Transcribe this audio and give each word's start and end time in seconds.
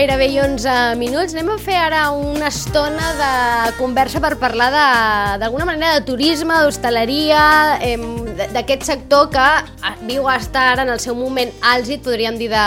Les 0.00 0.06
10, 0.06 0.16
gairebé 0.16 0.26
i 0.32 0.38
11 0.40 0.96
minuts, 0.96 1.34
anem 1.34 1.50
a 1.52 1.58
fer 1.60 1.74
ara 1.76 1.98
una 2.16 2.46
estona 2.48 3.10
de 3.18 3.72
conversa 3.76 4.16
per 4.16 4.38
parlar 4.40 4.70
d'alguna 5.42 5.66
manera 5.68 5.98
de 5.98 6.06
turisme, 6.08 6.56
d'hostaleria, 6.56 7.42
d'aquest 8.54 8.86
sector 8.88 9.28
que 9.28 9.44
ah, 9.44 9.92
viu 10.08 10.24
a 10.24 10.38
estar 10.40 10.78
en 10.80 10.88
el 10.88 11.02
seu 11.04 11.12
moment 11.18 11.52
àlgid, 11.60 12.00
podríem 12.00 12.38
dir, 12.40 12.48
de, 12.48 12.64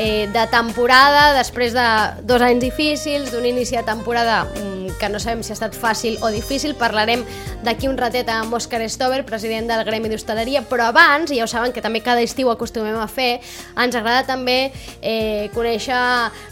eh, 0.00 0.24
de 0.32 0.46
temporada, 0.48 1.34
després 1.36 1.76
de 1.76 1.86
dos 2.24 2.40
anys 2.40 2.64
difícils, 2.64 3.28
d'un 3.34 3.44
inici 3.44 3.76
de 3.76 3.84
temporada 3.84 4.46
mm, 4.46 4.81
que 5.00 5.08
no 5.08 5.20
sabem 5.22 5.42
si 5.42 5.52
ha 5.52 5.56
estat 5.58 5.76
fàcil 5.78 6.18
o 6.22 6.30
difícil. 6.34 6.74
Parlarem 6.78 7.24
d'aquí 7.64 7.88
un 7.88 7.98
ratet 7.98 8.28
amb 8.32 8.54
Òscar 8.54 8.82
Stover, 8.90 9.22
president 9.28 9.70
del 9.70 9.84
Gremi 9.88 10.10
d'Hostaleria, 10.12 10.64
però 10.68 10.90
abans, 10.90 11.30
i 11.30 11.38
ja 11.40 11.46
ho 11.46 11.50
saben 11.50 11.72
que 11.72 11.82
també 11.84 12.02
cada 12.02 12.22
estiu 12.22 12.50
acostumem 12.50 12.98
a 12.98 13.08
fer, 13.08 13.40
ens 13.76 13.96
agrada 13.98 14.26
també 14.28 14.72
eh, 15.00 15.48
conèixer 15.54 15.98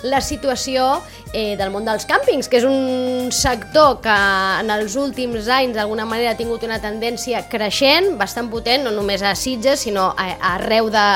la 0.07 0.21
situació 0.21 1.01
eh, 1.33 1.57
del 1.59 1.71
món 1.75 1.87
dels 1.87 2.07
càmpings, 2.09 2.49
que 2.51 2.61
és 2.61 2.67
un 2.69 3.31
sector 3.35 4.01
que 4.05 4.17
en 4.61 4.71
els 4.75 4.97
últims 4.99 5.49
anys 5.51 5.77
d'alguna 5.77 6.07
manera 6.09 6.35
ha 6.35 6.39
tingut 6.39 6.65
una 6.67 6.81
tendència 6.83 7.45
creixent, 7.51 8.15
bastant 8.21 8.51
potent, 8.51 8.85
no 8.87 8.95
només 8.95 9.23
a 9.23 9.35
Sitges, 9.39 9.87
sinó 9.87 10.11
a, 10.17 10.31
a 10.37 10.57
arreu 10.57 10.91
de, 10.93 11.07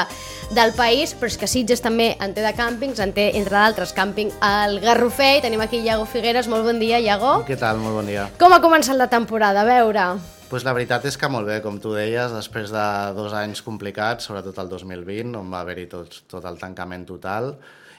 del 0.54 0.72
país, 0.77 1.14
però 1.16 1.30
és 1.30 1.38
que 1.40 1.48
Sitges 1.50 1.82
també 1.84 2.12
en 2.22 2.34
té 2.34 2.44
de 2.44 2.52
càmpings, 2.56 3.00
en 3.02 3.14
té, 3.16 3.30
entre 3.38 3.56
d'altres, 3.56 3.94
càmping 3.96 4.32
al 4.44 4.78
Garrofer, 4.82 5.38
i 5.38 5.44
tenim 5.44 5.62
aquí 5.64 5.80
Iago 5.82 6.06
Figueres, 6.10 6.48
molt 6.50 6.66
bon 6.66 6.80
dia, 6.82 7.00
Iago. 7.00 7.13
Què 7.48 7.56
tal? 7.60 7.78
Molt 7.82 8.00
bon 8.00 8.06
dia. 8.10 8.28
Com 8.40 8.52
ha 8.54 8.60
començat 8.64 8.98
la 8.98 9.10
temporada? 9.12 9.62
A 9.62 9.68
veure... 9.68 10.06
Pues 10.55 10.62
la 10.62 10.70
veritat 10.70 11.02
és 11.08 11.16
que 11.19 11.27
molt 11.27 11.48
bé, 11.50 11.56
com 11.64 11.80
tu 11.83 11.91
deies, 11.97 12.30
després 12.30 12.70
de 12.70 12.83
dos 13.16 13.33
anys 13.34 13.58
complicats, 13.66 14.28
sobretot 14.28 14.61
el 14.62 14.69
2020, 14.70 15.33
on 15.41 15.48
va 15.50 15.64
haver-hi 15.64 15.88
tot, 15.91 16.20
tot 16.30 16.46
el 16.46 16.61
tancament 16.61 17.02
total, 17.08 17.56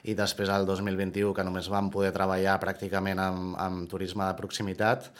i 0.07 0.15
després 0.15 0.47
el 0.55 0.63
2021, 0.69 1.33
que 1.35 1.43
només 1.43 1.67
vam 1.67 1.89
poder 1.91 2.13
treballar 2.15 2.55
pràcticament 2.63 3.19
amb, 3.19 3.59
amb 3.59 3.91
turisme 3.91 4.23
de 4.23 4.39
proximitat, 4.39 5.11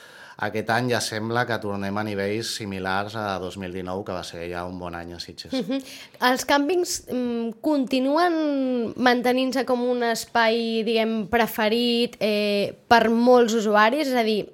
aquest 0.48 0.72
any 0.78 0.94
ja 0.94 1.04
sembla 1.04 1.44
que 1.50 1.60
tornem 1.60 2.00
a 2.00 2.08
nivells 2.08 2.56
similars 2.56 3.20
a 3.20 3.28
2019, 3.44 4.08
que 4.08 4.16
va 4.16 4.24
ser 4.24 4.48
ja 4.54 4.64
un 4.64 4.80
bon 4.80 4.96
any 4.96 5.12
a 5.12 5.20
Sitges. 5.20 5.52
Mm 5.52 5.68
-hmm. 5.68 5.94
Els 6.32 6.48
càmpings 6.48 7.02
mm, 7.12 7.60
continuen 7.60 8.94
mantenint-se 8.96 9.66
com 9.66 9.84
un 9.84 10.04
espai, 10.04 10.84
diguem, 10.88 11.28
preferit 11.28 12.16
eh, 12.22 12.74
per 12.88 13.10
molts 13.10 13.54
usuaris? 13.54 14.08
És 14.08 14.16
a 14.16 14.24
dir, 14.24 14.46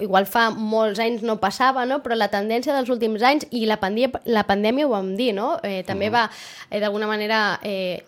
igual 0.00 0.26
fa 0.26 0.48
molts 0.50 0.98
anys 1.02 1.22
no 1.22 1.38
passava, 1.40 1.84
no? 1.86 2.00
però 2.02 2.16
la 2.16 2.30
tendència 2.32 2.74
dels 2.76 2.90
últims 2.92 3.22
anys, 3.22 3.46
i 3.50 3.64
la, 3.68 3.76
pandèmia, 3.80 4.20
la 4.24 4.44
pandèmia 4.48 4.86
ho 4.88 4.92
vam 4.94 5.14
dir, 5.18 5.32
no? 5.36 5.58
eh, 5.62 5.82
també 5.86 6.08
Mm. 6.10 6.12
va 6.12 6.30
eh, 6.70 6.80
d'alguna 6.80 7.06
manera 7.06 7.60
eh, 7.62 8.02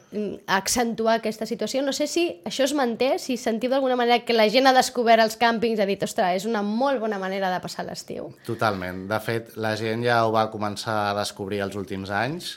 accentuar 0.46 1.18
aquesta 1.20 1.46
situació. 1.46 1.82
No 1.82 1.92
sé 1.92 2.06
si 2.06 2.26
això 2.44 2.64
es 2.64 2.74
manté, 2.74 3.18
si 3.18 3.36
sentiu 3.36 3.70
d'alguna 3.70 3.96
manera 3.96 4.24
que 4.24 4.32
la 4.36 4.48
gent 4.48 4.66
ha 4.66 4.74
descobert 4.76 5.22
els 5.22 5.38
càmpings, 5.38 5.80
ha 5.80 5.86
dit, 5.86 6.02
ostres, 6.02 6.42
és 6.42 6.46
una 6.48 6.62
molt 6.62 7.00
bona 7.00 7.18
manera 7.18 7.50
de 7.52 7.60
passar 7.60 7.84
l'estiu. 7.86 8.32
Totalment. 8.46 9.06
De 9.08 9.20
fet, 9.20 9.56
la 9.56 9.74
gent 9.76 10.04
ja 10.04 10.22
ho 10.26 10.32
va 10.32 10.50
començar 10.52 11.10
a 11.10 11.18
descobrir 11.18 11.60
els 11.64 11.76
últims 11.76 12.10
anys 12.10 12.56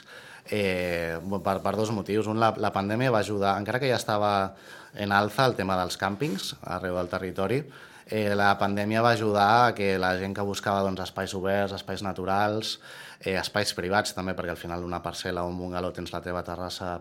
eh, 0.50 1.18
per, 1.42 1.60
per 1.62 1.74
dos 1.76 1.90
motius. 1.90 2.26
Un, 2.30 2.40
la, 2.40 2.52
la 2.56 2.72
pandèmia 2.72 3.10
va 3.10 3.20
ajudar, 3.24 3.56
encara 3.58 3.80
que 3.82 3.90
ja 3.90 3.98
estava 3.98 4.54
en 4.96 5.12
alza 5.12 5.44
el 5.46 5.56
tema 5.58 5.76
dels 5.76 5.98
càmpings 6.00 6.54
arreu 6.62 6.96
del 6.96 7.10
territori, 7.12 7.60
eh, 8.06 8.34
la 8.38 8.52
pandèmia 8.58 9.02
va 9.02 9.14
ajudar 9.16 9.48
a 9.66 9.74
que 9.74 9.96
la 9.98 10.14
gent 10.20 10.34
que 10.34 10.46
buscava 10.46 10.84
doncs, 10.86 11.02
espais 11.08 11.34
oberts, 11.34 11.74
espais 11.74 12.04
naturals, 12.06 12.78
eh, 13.20 13.36
espais 13.38 13.72
privats 13.76 14.14
també, 14.16 14.34
perquè 14.36 14.54
al 14.54 14.60
final 14.60 14.84
una 14.84 15.02
parcel·la 15.04 15.44
o 15.44 15.50
un 15.50 15.58
bungalow 15.58 15.92
tens 15.92 16.12
la 16.14 16.22
teva 16.24 16.44
terrassa 16.46 16.98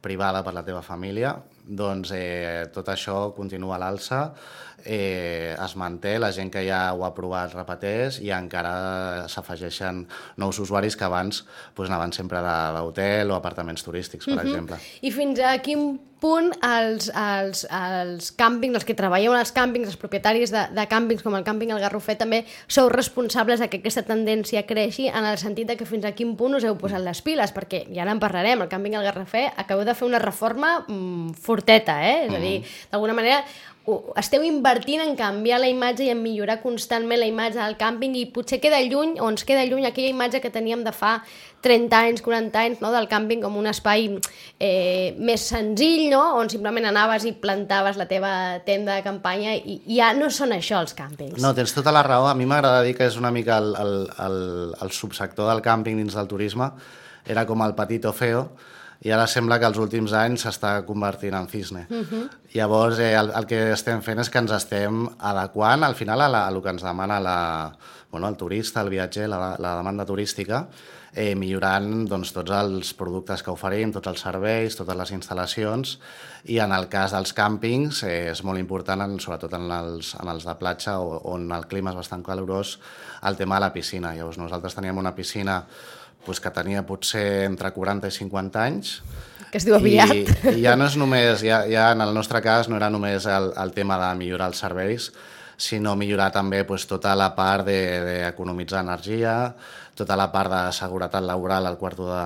privada 0.00 0.44
per 0.46 0.54
la 0.54 0.64
teva 0.64 0.82
família, 0.82 1.34
doncs 1.66 2.12
eh, 2.14 2.68
tot 2.74 2.88
això 2.92 3.32
continua 3.36 3.76
a 3.76 3.82
l'alça, 3.82 4.22
eh, 4.84 5.56
es 5.58 5.76
manté, 5.76 6.18
la 6.18 6.30
gent 6.32 6.52
que 6.54 6.62
ja 6.66 6.92
ho 6.94 7.04
ha 7.04 7.12
provat 7.14 7.54
repeteix 7.56 8.20
i 8.22 8.30
encara 8.34 9.26
s'afegeixen 9.28 10.04
nous 10.38 10.60
usuaris 10.62 10.96
que 10.96 11.06
abans 11.08 11.42
doncs, 11.74 11.88
anaven 11.90 12.14
sempre 12.14 12.42
d'hotel 12.42 13.32
o 13.32 13.38
apartaments 13.38 13.82
turístics, 13.82 14.28
per 14.30 14.44
exemple. 14.44 14.78
I 15.02 15.10
fins 15.14 15.42
a 15.42 15.56
quin 15.64 15.98
punt 16.18 16.50
els, 16.66 17.10
els, 17.14 17.64
els 17.74 18.30
càmpings, 18.38 18.78
els 18.78 18.86
que 18.86 18.94
treballeu 18.98 19.34
en 19.34 19.42
els 19.42 19.52
càmpings, 19.54 19.90
els 19.90 19.98
propietaris 19.98 20.50
de, 20.54 20.64
de 20.74 20.86
càmpings 20.90 21.22
com 21.26 21.34
el 21.38 21.46
càmping 21.46 21.74
El 21.74 21.82
Garrofer, 21.82 22.16
també 22.18 22.44
sou 22.66 22.90
responsables 22.90 23.62
de 23.62 23.68
que 23.70 23.80
aquesta 23.82 24.06
tendència 24.06 24.64
creixi 24.66 25.08
en 25.10 25.26
el 25.26 25.38
sentit 25.38 25.57
de 25.64 25.76
que 25.78 25.86
fins 25.88 26.04
a 26.04 26.12
quin 26.14 26.34
punt 26.38 26.58
us 26.58 26.66
heu 26.66 26.76
posat 26.78 27.02
les 27.02 27.22
piles, 27.24 27.54
perquè 27.54 27.84
ja 27.88 28.04
ara 28.04 28.14
en 28.14 28.20
parlarem, 28.22 28.62
el 28.62 28.70
càmping 28.70 28.98
El 28.98 29.06
Garrofer 29.06 29.48
acabeu 29.56 29.86
de 29.88 29.96
fer 29.98 30.06
una 30.06 30.20
reforma 30.22 30.84
mm, 30.86 31.34
forteta, 31.40 31.98
eh? 32.06 32.26
És 32.28 32.36
a 32.36 32.42
dir, 32.42 32.54
d'alguna 32.92 33.16
manera 33.18 33.42
esteu 34.20 34.42
invertint 34.44 35.00
en 35.04 35.14
canviar 35.16 35.58
la 35.62 35.68
imatge 35.70 36.04
i 36.06 36.10
en 36.12 36.20
millorar 36.22 36.58
constantment 36.62 37.20
la 37.20 37.28
imatge 37.28 37.58
del 37.60 37.76
càmping 37.80 38.16
i 38.18 38.26
potser 38.34 38.58
queda 38.60 38.80
lluny, 38.84 39.16
o 39.20 39.28
ens 39.32 39.46
queda 39.48 39.64
lluny 39.68 39.86
aquella 39.88 40.10
imatge 40.12 40.42
que 40.44 40.52
teníem 40.52 40.84
de 40.84 40.92
fa 40.92 41.18
30 41.64 41.98
anys, 41.98 42.22
40 42.22 42.60
anys, 42.60 42.82
no? 42.84 42.92
del 42.94 43.08
càmping 43.10 43.42
com 43.42 43.56
un 43.58 43.66
espai 43.70 44.06
eh, 44.60 45.14
més 45.18 45.48
senzill, 45.50 46.06
no? 46.12 46.22
on 46.38 46.50
simplement 46.52 46.86
anaves 46.90 47.26
i 47.28 47.34
plantaves 47.40 47.98
la 47.98 48.06
teva 48.10 48.32
tenda 48.66 48.94
de 48.98 49.04
campanya 49.06 49.56
i 49.56 49.80
ja 49.96 50.12
no 50.16 50.30
són 50.30 50.54
això 50.56 50.82
els 50.84 50.94
càmpings. 50.98 51.40
No, 51.42 51.54
tens 51.56 51.74
tota 51.74 51.94
la 51.94 52.04
raó. 52.06 52.28
A 52.30 52.36
mi 52.38 52.46
m'agrada 52.46 52.84
dir 52.86 52.94
que 52.98 53.08
és 53.08 53.18
una 53.18 53.32
mica 53.34 53.58
el, 53.58 53.74
el, 53.78 53.94
el, 54.24 54.40
el 54.82 54.94
subsector 54.94 55.50
del 55.50 55.64
càmping 55.64 55.98
dins 55.98 56.18
del 56.18 56.30
turisme. 56.30 56.70
Era 57.28 57.44
com 57.48 57.64
el 57.64 57.74
petit 57.76 58.06
o 58.08 58.14
feo, 58.16 58.46
i 59.06 59.12
ara 59.14 59.26
sembla 59.30 59.60
que 59.62 59.68
els 59.68 59.78
últims 59.78 60.12
anys 60.16 60.44
s'està 60.46 60.72
convertint 60.86 61.34
en 61.38 61.46
cisne. 61.48 61.86
Uh 61.90 62.02
-huh. 62.02 62.28
Llavors, 62.54 62.98
eh, 62.98 63.14
el, 63.14 63.30
el 63.30 63.46
que 63.46 63.72
estem 63.72 64.02
fent 64.02 64.18
és 64.18 64.30
que 64.30 64.38
ens 64.38 64.50
estem 64.50 65.08
adequant 65.18 65.84
al 65.84 65.94
final 65.94 66.20
a, 66.20 66.28
la, 66.28 66.46
a 66.46 66.50
el 66.50 66.62
que 66.62 66.70
ens 66.70 66.82
demana 66.82 67.20
la, 67.20 67.72
bueno, 68.10 68.28
el 68.28 68.36
turista, 68.36 68.80
el 68.80 68.88
viatger, 68.88 69.28
la, 69.28 69.56
la 69.58 69.76
demanda 69.76 70.04
turística, 70.04 70.68
eh, 71.18 71.34
millorant 71.38 72.06
doncs, 72.08 72.30
tots 72.36 72.52
els 72.54 72.92
productes 72.98 73.42
que 73.42 73.50
oferim, 73.50 73.90
tots 73.94 74.10
els 74.12 74.22
serveis, 74.22 74.76
totes 74.78 74.96
les 75.00 75.12
instal·lacions, 75.16 75.96
i 76.48 76.60
en 76.62 76.72
el 76.76 76.86
cas 76.92 77.14
dels 77.16 77.34
càmpings 77.34 78.04
eh, 78.06 78.30
és 78.30 78.44
molt 78.46 78.62
important, 78.62 79.02
en, 79.02 79.16
sobretot 79.22 79.56
en 79.58 79.66
els, 79.74 80.14
en 80.20 80.30
els 80.30 80.46
de 80.46 80.54
platja, 80.60 80.98
o, 81.02 81.18
on 81.34 81.48
el 81.54 81.66
clima 81.70 81.90
és 81.92 81.98
bastant 81.98 82.22
calorós, 82.26 82.76
el 83.26 83.38
tema 83.40 83.58
de 83.58 83.66
la 83.66 83.72
piscina. 83.74 84.14
Llavors, 84.14 84.38
nosaltres 84.38 84.78
teníem 84.78 85.00
una 85.02 85.16
piscina 85.16 85.64
pues, 86.24 86.38
que 86.40 86.54
tenia 86.54 86.84
potser 86.86 87.48
entre 87.48 87.72
40 87.74 88.06
i 88.06 88.16
50 88.20 88.62
anys, 88.68 89.00
Que 89.48 89.56
es 89.56 89.64
diu 89.64 89.78
aviat. 89.78 90.10
i, 90.12 90.26
i 90.58 90.60
ja 90.60 90.74
no 90.76 90.84
és 90.84 90.98
només, 91.00 91.40
ja, 91.40 91.62
ja 91.64 91.86
en 91.94 92.02
el 92.04 92.10
nostre 92.12 92.42
cas 92.44 92.68
no 92.68 92.76
era 92.76 92.90
només 92.92 93.24
el, 93.24 93.50
el 93.56 93.72
tema 93.72 93.96
de 94.02 94.10
millorar 94.20 94.50
els 94.52 94.60
serveis, 94.60 95.08
sinó 95.58 95.96
millorar 95.98 96.30
també 96.32 96.62
pues, 96.64 96.86
tota 96.86 97.16
la 97.18 97.32
part 97.34 97.66
d'economitzar 97.66 98.78
de, 98.78 98.86
energia, 98.86 99.34
tota 99.98 100.14
la 100.16 100.28
part 100.30 100.52
de 100.52 100.60
seguretat 100.72 101.24
laboral 101.26 101.66
al 101.66 101.76
quarto 101.76 102.06
de, 102.06 102.22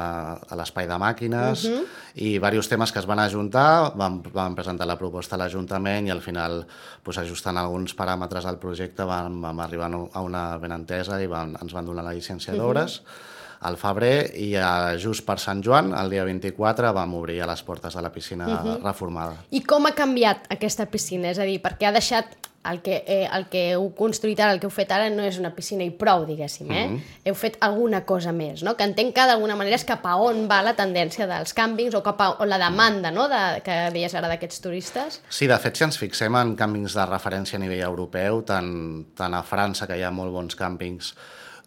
de 0.50 0.58
l'espai 0.60 0.86
de 0.86 0.98
màquines, 1.00 1.64
uh 1.64 1.72
-huh. 1.72 1.86
i 2.14 2.34
diversos 2.36 2.68
temes 2.68 2.92
que 2.92 2.98
es 2.98 3.06
van 3.06 3.18
ajuntar, 3.18 3.96
vam, 3.96 4.22
vam 4.22 4.54
presentar 4.54 4.86
la 4.86 4.98
proposta 4.98 5.36
a 5.36 5.38
l'Ajuntament 5.38 6.06
i 6.06 6.10
al 6.10 6.20
final, 6.20 6.66
pues, 7.02 7.18
ajustant 7.18 7.56
alguns 7.56 7.96
paràmetres 7.96 8.44
del 8.44 8.58
projecte, 8.58 9.02
vam, 9.04 9.40
vam 9.40 9.60
arribar 9.60 9.90
a 10.12 10.20
una 10.20 10.58
benentesa 10.58 11.20
i 11.20 11.26
vam, 11.26 11.56
ens 11.62 11.72
van 11.72 11.86
donar 11.86 12.04
la 12.04 12.12
llicència 12.14 12.54
d'obres. 12.54 13.00
Uh 13.00 13.04
-huh 13.06 13.30
al 13.62 13.76
febrer 13.76 14.32
i 14.42 14.56
a, 14.58 14.98
just 14.98 15.24
per 15.26 15.38
Sant 15.38 15.62
Joan, 15.62 15.92
el 15.94 16.10
dia 16.10 16.24
24, 16.24 16.92
vam 16.92 17.14
obrir 17.14 17.40
a 17.42 17.46
les 17.46 17.62
portes 17.62 17.94
de 17.94 18.02
la 18.02 18.10
piscina 18.10 18.46
uh 18.46 18.52
-huh. 18.52 18.82
reformada. 18.82 19.36
I 19.50 19.62
com 19.62 19.86
ha 19.86 19.92
canviat 19.92 20.46
aquesta 20.50 20.86
piscina? 20.86 21.30
És 21.30 21.38
a 21.38 21.44
dir, 21.44 21.60
perquè 21.62 21.86
ha 21.86 21.92
deixat 21.92 22.26
el 22.70 22.80
que, 22.80 23.02
eh, 23.06 23.28
el 23.32 23.48
que 23.50 23.62
heu 23.74 23.88
construït 23.98 24.38
ara, 24.40 24.52
el 24.54 24.60
que 24.62 24.68
heu 24.68 24.72
fet 24.74 24.92
ara, 24.94 25.08
no 25.10 25.24
és 25.26 25.38
una 25.40 25.50
piscina 25.56 25.82
i 25.82 25.90
prou, 25.90 26.22
diguéssim, 26.26 26.70
eh? 26.70 26.86
Mm 26.88 26.94
-hmm. 26.94 27.00
Heu 27.24 27.34
fet 27.34 27.56
alguna 27.60 28.04
cosa 28.04 28.32
més, 28.32 28.62
no? 28.62 28.76
Que 28.76 28.84
entenc 28.84 29.14
que 29.14 29.26
d'alguna 29.26 29.56
manera 29.56 29.76
és 29.76 29.84
cap 29.84 30.06
a 30.06 30.16
on 30.16 30.48
va 30.48 30.62
la 30.62 30.74
tendència 30.74 31.26
dels 31.26 31.54
càmpings 31.54 31.94
o 31.94 32.02
cap 32.02 32.20
a 32.20 32.30
on 32.38 32.48
la 32.48 32.58
demanda, 32.58 33.10
no?, 33.10 33.28
de, 33.28 33.62
que 33.62 33.90
deies 33.90 34.14
ara 34.14 34.28
d'aquests 34.28 34.60
turistes. 34.60 35.22
Sí, 35.28 35.46
de 35.46 35.58
fet, 35.58 35.76
si 35.76 35.84
ens 35.84 35.98
fixem 35.98 36.34
en 36.34 36.56
càmpings 36.56 36.94
de 36.94 37.06
referència 37.06 37.56
a 37.56 37.60
nivell 37.60 37.82
europeu, 37.82 38.42
tant, 38.42 39.06
tant 39.16 39.34
a 39.34 39.42
França, 39.42 39.86
que 39.86 39.96
hi 39.96 40.02
ha 40.02 40.10
molt 40.10 40.32
bons 40.32 40.56
càmpings, 40.56 41.14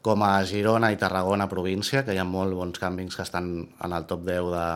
com 0.02 0.22
a 0.24 0.46
Girona 0.46 0.92
i 0.92 0.98
Tarragona 0.98 1.50
província, 1.50 2.06
que 2.06 2.14
hi 2.14 2.18
ha 2.18 2.24
molt 2.24 2.54
bons 2.54 2.80
càmpings 2.80 3.16
que 3.16 3.24
estan 3.24 3.68
en 3.84 3.92
el 3.92 4.06
top 4.06 4.22
10 4.22 4.52
de, 4.52 4.68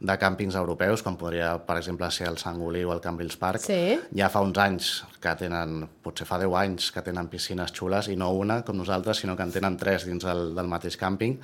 de 0.00 0.14
càmpings 0.18 0.54
europeus, 0.58 1.02
com 1.02 1.16
podria, 1.18 1.56
per 1.66 1.78
exemple, 1.80 2.08
ser 2.14 2.28
el 2.30 2.38
Sant 2.38 2.60
Olí 2.62 2.84
o 2.86 2.92
el 2.94 3.02
Cambrils 3.02 3.38
Park. 3.40 3.64
Sí. 3.64 3.98
Ja 4.14 4.28
fa 4.30 4.42
uns 4.46 4.58
anys 4.62 4.92
que 5.22 5.32
tenen, 5.40 5.82
potser 6.04 6.26
fa 6.28 6.38
10 6.38 6.54
anys, 6.60 6.92
que 6.94 7.02
tenen 7.06 7.30
piscines 7.32 7.74
xules, 7.74 8.10
i 8.12 8.16
no 8.16 8.30
una, 8.36 8.60
com 8.66 8.78
nosaltres, 8.78 9.24
sinó 9.24 9.36
que 9.36 9.46
en 9.46 9.54
tenen 9.54 9.76
tres 9.80 10.06
dins 10.06 10.24
del, 10.24 10.52
del 10.54 10.70
mateix 10.70 10.98
càmping. 11.00 11.38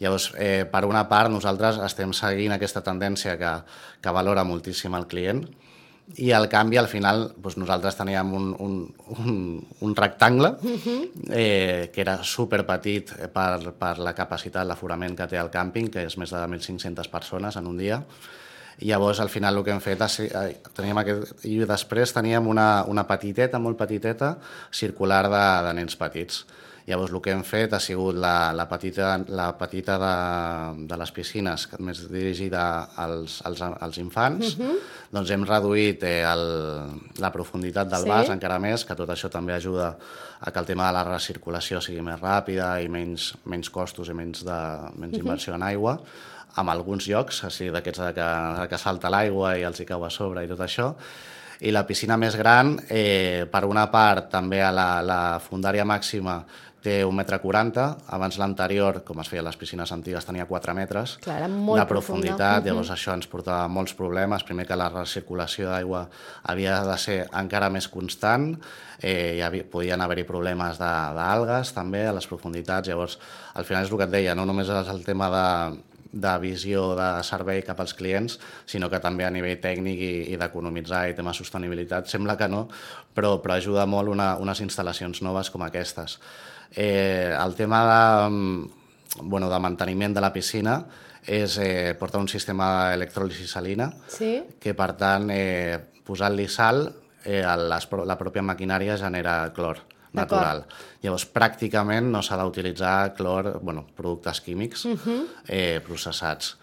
Llavors, 0.00 0.32
eh, 0.40 0.64
per 0.66 0.86
una 0.88 1.04
part, 1.08 1.30
nosaltres 1.30 1.78
estem 1.84 2.14
seguint 2.16 2.56
aquesta 2.56 2.80
tendència 2.82 3.36
que, 3.38 3.52
que 4.02 4.14
valora 4.16 4.44
moltíssim 4.44 4.96
el 4.98 5.06
client, 5.06 5.44
i 6.16 6.32
al 6.32 6.48
canvi, 6.50 6.76
al 6.76 6.88
final, 6.90 7.28
doncs 7.40 7.56
nosaltres 7.56 7.96
teníem 7.96 8.32
un, 8.36 8.50
un, 8.60 8.76
un, 9.16 9.36
un 9.80 9.94
rectangle 9.96 10.52
eh, 11.30 11.90
que 11.94 12.02
era 12.02 12.18
super 12.26 12.64
petit 12.68 13.14
per, 13.32 13.72
per 13.78 13.96
la 14.02 14.12
capacitat, 14.16 14.66
l'aforament 14.68 15.16
que 15.16 15.28
té 15.30 15.40
el 15.40 15.50
càmping, 15.52 15.88
que 15.94 16.04
és 16.08 16.18
més 16.20 16.34
de 16.34 16.42
1.500 16.42 17.08
persones 17.12 17.56
en 17.56 17.70
un 17.70 17.78
dia, 17.80 18.02
i 18.82 18.90
llavors 18.90 19.20
al 19.20 19.30
final 19.30 19.56
el 19.56 19.64
que 19.64 19.72
hem 19.72 19.80
fet 19.84 20.02
és, 20.04 20.18
eh, 20.26 20.58
teníem 20.74 21.00
aquest, 21.02 21.46
i 21.48 21.58
després 21.68 22.12
teníem 22.12 22.48
una, 22.50 22.84
una 22.90 23.06
petiteta, 23.08 23.60
molt 23.62 23.78
petiteta, 23.78 24.36
circular 24.72 25.24
de, 25.30 25.46
de 25.68 25.74
nens 25.80 25.96
petits. 25.96 26.42
Llavors 26.86 27.12
el 27.14 27.20
que 27.22 27.30
hem 27.30 27.44
fet 27.46 27.76
ha 27.76 27.80
sigut 27.80 28.16
la, 28.18 28.52
la 28.56 28.66
petita, 28.70 29.12
la 29.30 29.52
petita 29.58 29.98
de, 30.02 30.14
de 30.90 30.98
les 30.98 31.12
piscines, 31.14 31.68
més 31.78 32.00
dirigida 32.10 32.64
als, 32.98 33.38
als, 33.46 33.62
als 33.62 34.00
infants, 34.02 34.56
uh 34.56 34.64
-huh. 34.64 34.76
doncs 35.12 35.30
hem 35.30 35.44
reduït 35.46 36.02
eh, 36.02 36.24
el, 36.26 36.44
la 37.18 37.30
profunditat 37.30 37.88
del 37.88 38.02
Sí. 38.02 38.08
vas 38.08 38.28
encara 38.28 38.58
més, 38.58 38.84
que 38.84 38.96
tot 38.96 39.08
això 39.08 39.30
també 39.30 39.52
ajuda 39.52 39.96
a 40.40 40.50
que 40.50 40.58
el 40.58 40.66
tema 40.66 40.86
de 40.86 40.92
la 40.92 41.04
recirculació 41.04 41.80
sigui 41.80 42.02
més 42.02 42.20
ràpida 42.20 42.82
i 42.82 42.88
menys, 42.88 43.34
menys 43.44 43.70
costos 43.70 44.08
i 44.08 44.12
menys, 44.14 44.44
de, 44.44 44.60
menys 44.96 45.18
inversió 45.18 45.54
en 45.54 45.62
aigua 45.62 46.00
en 46.56 46.68
alguns 46.68 47.06
llocs, 47.06 47.44
sigui, 47.48 47.70
d'aquests 47.70 48.00
de 48.00 48.12
que, 48.12 48.68
que 48.68 48.78
salta 48.78 49.10
l'aigua 49.10 49.56
i 49.58 49.62
els 49.62 49.80
hi 49.80 49.86
cau 49.88 50.04
a 50.04 50.10
sobre 50.10 50.44
i 50.44 50.48
tot 50.48 50.60
això, 50.60 50.92
i 51.62 51.70
la 51.70 51.84
piscina 51.86 52.16
més 52.18 52.34
gran, 52.36 52.74
eh, 52.90 53.46
per 53.50 53.64
una 53.64 53.86
part, 53.90 54.28
també 54.32 54.60
a 54.62 54.72
la, 54.74 54.88
la 55.06 55.38
fundària 55.40 55.84
màxima 55.86 56.40
té 56.82 56.96
un 57.06 57.14
metre 57.16 57.38
40, 57.38 57.84
abans 58.16 58.38
l'anterior, 58.40 59.00
com 59.06 59.20
es 59.22 59.30
feia 59.30 59.42
a 59.44 59.46
les 59.46 59.58
piscines 59.58 59.92
antigues, 59.94 60.26
tenia 60.26 60.46
4 60.50 60.74
metres. 60.74 61.16
Clar, 61.22 61.46
molt 61.48 61.78
de 61.78 61.86
profunda. 61.86 62.32
profunditat, 62.32 62.66
llavors 62.66 62.90
això 62.94 63.14
ens 63.14 63.28
portava 63.30 63.68
molts 63.70 63.94
problemes, 63.98 64.42
primer 64.48 64.66
que 64.66 64.78
la 64.78 64.88
recirculació 64.90 65.70
d'aigua 65.70 66.08
havia 66.50 66.80
de 66.88 66.98
ser 66.98 67.18
encara 67.38 67.70
més 67.70 67.86
constant, 67.88 68.50
eh, 69.00 69.38
hi 69.38 69.40
havia, 69.46 69.68
podien 69.70 70.00
haver-hi 70.00 70.26
problemes 70.26 70.82
d'algues 70.82 71.72
també 71.76 72.06
a 72.06 72.12
les 72.18 72.26
profunditats, 72.26 72.90
llavors 72.90 73.18
al 73.54 73.64
final 73.64 73.86
és 73.86 73.90
el 73.90 73.98
que 73.98 74.10
et 74.10 74.14
deia, 74.18 74.34
no 74.34 74.46
només 74.48 74.68
és 74.68 74.92
el 74.92 75.04
tema 75.06 75.30
de, 75.30 75.48
de 76.12 76.38
visió 76.38 76.92
de 76.98 77.08
servei 77.24 77.62
cap 77.64 77.80
als 77.80 77.94
clients, 77.96 78.38
sinó 78.66 78.90
que 78.92 79.00
també 79.00 79.24
a 79.24 79.32
nivell 79.32 79.60
tècnic 79.62 79.98
i, 79.98 80.14
i 80.34 80.38
d'economitzar 80.40 81.06
i 81.08 81.16
tema 81.16 81.32
sostenibilitat, 81.32 82.10
sembla 82.10 82.36
que 82.36 82.48
no, 82.52 82.66
però, 83.16 83.38
però 83.42 83.56
ajuda 83.56 83.86
molt 83.86 84.12
una, 84.12 84.34
unes 84.42 84.60
instal·lacions 84.64 85.22
noves 85.24 85.50
com 85.50 85.64
aquestes. 85.64 86.18
Eh, 86.74 87.36
el 87.36 87.54
tema 87.54 87.82
de, 87.84 88.30
mm, 88.30 88.70
bueno, 89.22 89.50
de 89.50 89.58
manteniment 89.58 90.14
de 90.14 90.20
la 90.20 90.32
piscina 90.32 90.78
és 91.26 91.58
eh, 91.58 91.94
portar 91.98 92.20
un 92.20 92.28
sistema 92.28 92.90
d'electròlisi 92.90 93.46
salina 93.46 93.92
Sí? 94.08 94.42
que, 94.58 94.74
per 94.74 94.92
tant, 94.98 95.28
eh, 95.30 95.78
posant-li 96.02 96.48
sal, 96.48 96.88
eh, 97.24 97.44
les, 97.44 97.88
la 98.06 98.18
pròpia 98.18 98.42
maquinària 98.42 98.96
genera 98.98 99.52
clor 99.54 99.78
natural. 100.12 100.64
Llavors, 101.00 101.24
pràcticament 101.32 102.10
no 102.12 102.20
s'ha 102.22 102.36
d'utilitzar 102.42 103.14
clor, 103.16 103.60
bueno, 103.62 103.86
productes 103.96 104.40
químics 104.44 104.86
eh, 105.48 105.80
processats. 105.86 106.56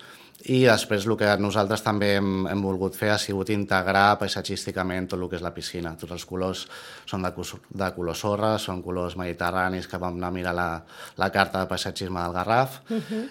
I 0.48 0.62
després 0.64 1.04
el 1.04 1.18
que 1.20 1.34
nosaltres 1.42 1.82
també 1.84 2.14
hem, 2.16 2.46
hem 2.48 2.62
volgut 2.64 2.96
fer 2.96 3.10
ha 3.12 3.18
sigut 3.20 3.50
integrar 3.52 4.16
paisatgísticament 4.22 5.10
tot 5.12 5.20
el 5.20 5.28
que 5.28 5.36
és 5.36 5.44
la 5.44 5.52
piscina. 5.52 5.92
Tots 6.00 6.16
els 6.16 6.24
colors 6.26 6.62
són 7.10 7.26
de, 7.26 7.32
de 7.82 7.90
color 7.96 8.16
sorra, 8.16 8.54
són 8.58 8.80
colors 8.86 9.18
mediterranis 9.20 9.90
que 9.90 10.00
vam 10.00 10.16
anar 10.16 10.30
a 10.30 10.36
mirar 10.38 10.54
la, 10.56 10.68
la 11.20 11.30
carta 11.36 11.60
de 11.60 11.68
paisatgisme 11.68 12.24
del 12.24 12.38
Garraf 12.38 12.80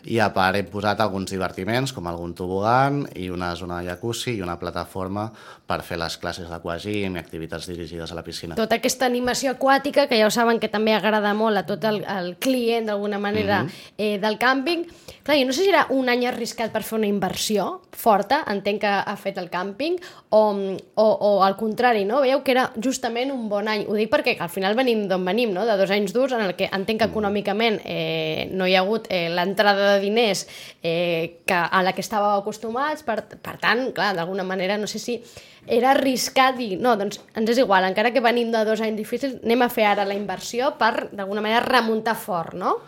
i 0.04 0.18
a 0.20 0.28
part 0.36 0.60
hem 0.60 0.68
posat 0.68 1.00
alguns 1.00 1.32
divertiments 1.32 1.94
com 1.96 2.10
algun 2.10 2.34
tobogan 2.36 3.06
i 3.16 3.30
una 3.32 3.54
zona 3.56 3.80
de 3.80 3.88
jacuzzi 3.88 4.36
i 4.36 4.44
una 4.44 4.58
plataforma 4.60 5.30
per 5.68 5.80
fer 5.84 5.96
les 6.00 6.16
classes 6.20 6.48
d'aquagim 6.52 7.16
i 7.16 7.22
activitats 7.22 7.70
dirigides 7.72 8.12
a 8.12 8.20
la 8.20 8.24
piscina. 8.26 8.56
Tota 8.60 8.76
aquesta 8.76 9.08
animació 9.08 9.56
aquàtica, 9.56 10.06
que 10.08 10.20
ja 10.20 10.28
ho 10.28 10.34
saben 10.34 10.60
que 10.60 10.68
també 10.68 10.92
agrada 10.96 11.32
molt 11.36 11.60
a 11.60 11.64
tot 11.68 11.84
el, 11.88 12.02
el 12.04 12.34
client, 12.36 12.88
d'alguna 12.88 13.20
manera, 13.20 13.64
eh, 13.96 14.16
del 14.20 14.36
càmping. 14.40 14.84
Clar, 15.24 15.36
jo 15.40 15.48
no 15.48 15.56
sé 15.56 15.64
si 15.64 15.72
era 15.72 15.86
un 15.92 16.08
any 16.08 16.24
arriscat 16.28 16.72
per 16.72 16.84
fer 16.84 16.97
una 16.98 17.08
inversió 17.08 17.80
forta, 17.94 18.42
entenc 18.50 18.82
que 18.82 18.90
ha 18.90 19.14
fet 19.18 19.38
el 19.40 19.48
càmping, 19.50 19.98
o, 20.34 20.42
o, 20.94 21.06
o 21.06 21.30
al 21.46 21.56
contrari, 21.58 22.04
no? 22.08 22.20
Veieu 22.24 22.42
que 22.44 22.52
era 22.54 22.68
justament 22.84 23.32
un 23.34 23.48
bon 23.50 23.70
any. 23.70 23.86
Ho 23.88 23.96
dic 23.98 24.10
perquè 24.12 24.36
al 24.38 24.52
final 24.52 24.76
venim 24.78 25.06
d'on 25.10 25.24
venim, 25.26 25.54
no? 25.56 25.64
De 25.68 25.76
dos 25.80 25.92
anys 25.94 26.14
durs 26.16 26.34
en 26.36 26.44
el 26.44 26.54
que 26.58 26.68
entenc 26.68 27.02
que 27.02 27.08
econòmicament 27.10 27.80
eh, 27.84 28.48
no 28.52 28.68
hi 28.68 28.76
ha 28.76 28.82
hagut 28.84 29.08
eh, 29.10 29.28
l'entrada 29.32 29.94
de 29.94 30.02
diners 30.04 30.44
eh, 30.82 31.40
que, 31.46 31.58
a 31.58 31.82
la 31.86 31.94
que 31.94 32.04
estàveu 32.04 32.38
acostumats, 32.38 33.06
per, 33.06 33.22
per 33.40 33.56
tant, 33.62 33.88
clar, 33.96 34.12
d'alguna 34.18 34.46
manera, 34.46 34.78
no 34.78 34.90
sé 34.90 35.00
si 35.02 35.18
era 35.68 35.92
arriscat 35.92 36.56
dir, 36.58 36.76
no, 36.80 36.94
doncs 36.96 37.20
ens 37.36 37.50
és 37.52 37.60
igual, 37.60 37.84
encara 37.88 38.12
que 38.14 38.24
venim 38.24 38.50
de 38.52 38.64
dos 38.64 38.80
anys 38.84 38.96
difícils, 38.98 39.38
anem 39.44 39.66
a 39.66 39.72
fer 39.72 39.86
ara 39.90 40.06
la 40.08 40.16
inversió 40.16 40.72
per, 40.80 41.10
d'alguna 41.12 41.44
manera, 41.44 41.66
remuntar 41.66 42.16
fort, 42.18 42.56
no? 42.56 42.78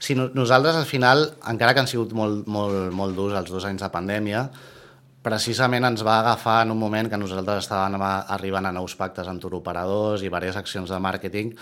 Sí, 0.00 0.14
no, 0.16 0.30
nosaltres 0.32 0.76
al 0.80 0.86
final, 0.88 1.26
encara 1.44 1.74
que 1.76 1.82
han 1.84 1.88
sigut 1.90 2.14
molt, 2.16 2.46
molt, 2.48 2.88
molt 2.96 3.12
durs 3.18 3.36
els 3.36 3.50
dos 3.52 3.66
anys 3.68 3.82
de 3.84 3.90
pandèmia, 3.92 4.46
precisament 5.20 5.84
ens 5.84 6.00
va 6.06 6.22
agafar 6.22 6.62
en 6.64 6.72
un 6.72 6.80
moment 6.80 7.10
que 7.12 7.20
nosaltres 7.20 7.66
estàvem 7.66 8.00
arribant 8.00 8.64
a 8.64 8.72
nous 8.72 8.96
pactes 8.96 9.28
amb 9.28 9.42
turoperadors 9.42 10.24
i 10.24 10.30
diverses 10.30 10.56
accions 10.56 10.88
de 10.88 11.00
màrqueting 11.04 11.52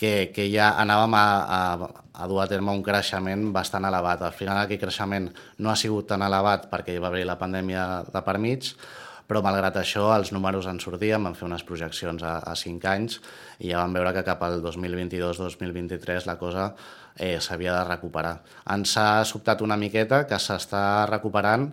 que, 0.00 0.32
que 0.32 0.48
ja 0.48 0.72
anàvem 0.80 1.18
a, 1.18 1.26
a, 1.44 1.90
a 2.24 2.28
dur 2.30 2.40
a 2.40 2.48
terme 2.48 2.72
un 2.72 2.82
creixement 2.82 3.50
bastant 3.52 3.84
elevat. 3.84 4.24
Al 4.24 4.32
final 4.32 4.62
aquell 4.62 4.80
creixement 4.80 5.28
no 5.60 5.70
ha 5.70 5.76
sigut 5.76 6.08
tan 6.08 6.24
elevat 6.24 6.70
perquè 6.72 6.96
hi 6.96 7.04
va 7.04 7.12
haver 7.12 7.26
la 7.28 7.36
pandèmia 7.36 7.86
de 8.08 8.24
per 8.24 8.38
mig, 8.40 8.72
però 9.28 9.44
malgrat 9.44 9.76
això 9.80 10.08
els 10.16 10.32
números 10.32 10.66
en 10.72 10.80
sortien, 10.80 11.22
vam 11.22 11.36
fer 11.36 11.46
unes 11.52 11.68
projeccions 11.68 12.24
a, 12.24 12.38
a 12.48 12.56
5 12.56 12.90
anys 12.96 13.20
i 13.60 13.70
ja 13.70 13.84
vam 13.84 13.92
veure 13.92 14.16
que 14.16 14.24
cap 14.24 14.42
al 14.44 14.60
2022-2023 14.64 16.28
la 16.28 16.40
cosa 16.40 16.70
eh, 17.16 17.40
s'havia 17.40 17.74
de 17.78 17.88
recuperar. 17.88 18.38
Ens 18.74 18.96
ha 18.98 19.24
sobtat 19.28 19.62
una 19.62 19.78
miqueta 19.80 20.24
que 20.28 20.38
s'està 20.40 21.06
recuperant 21.10 21.68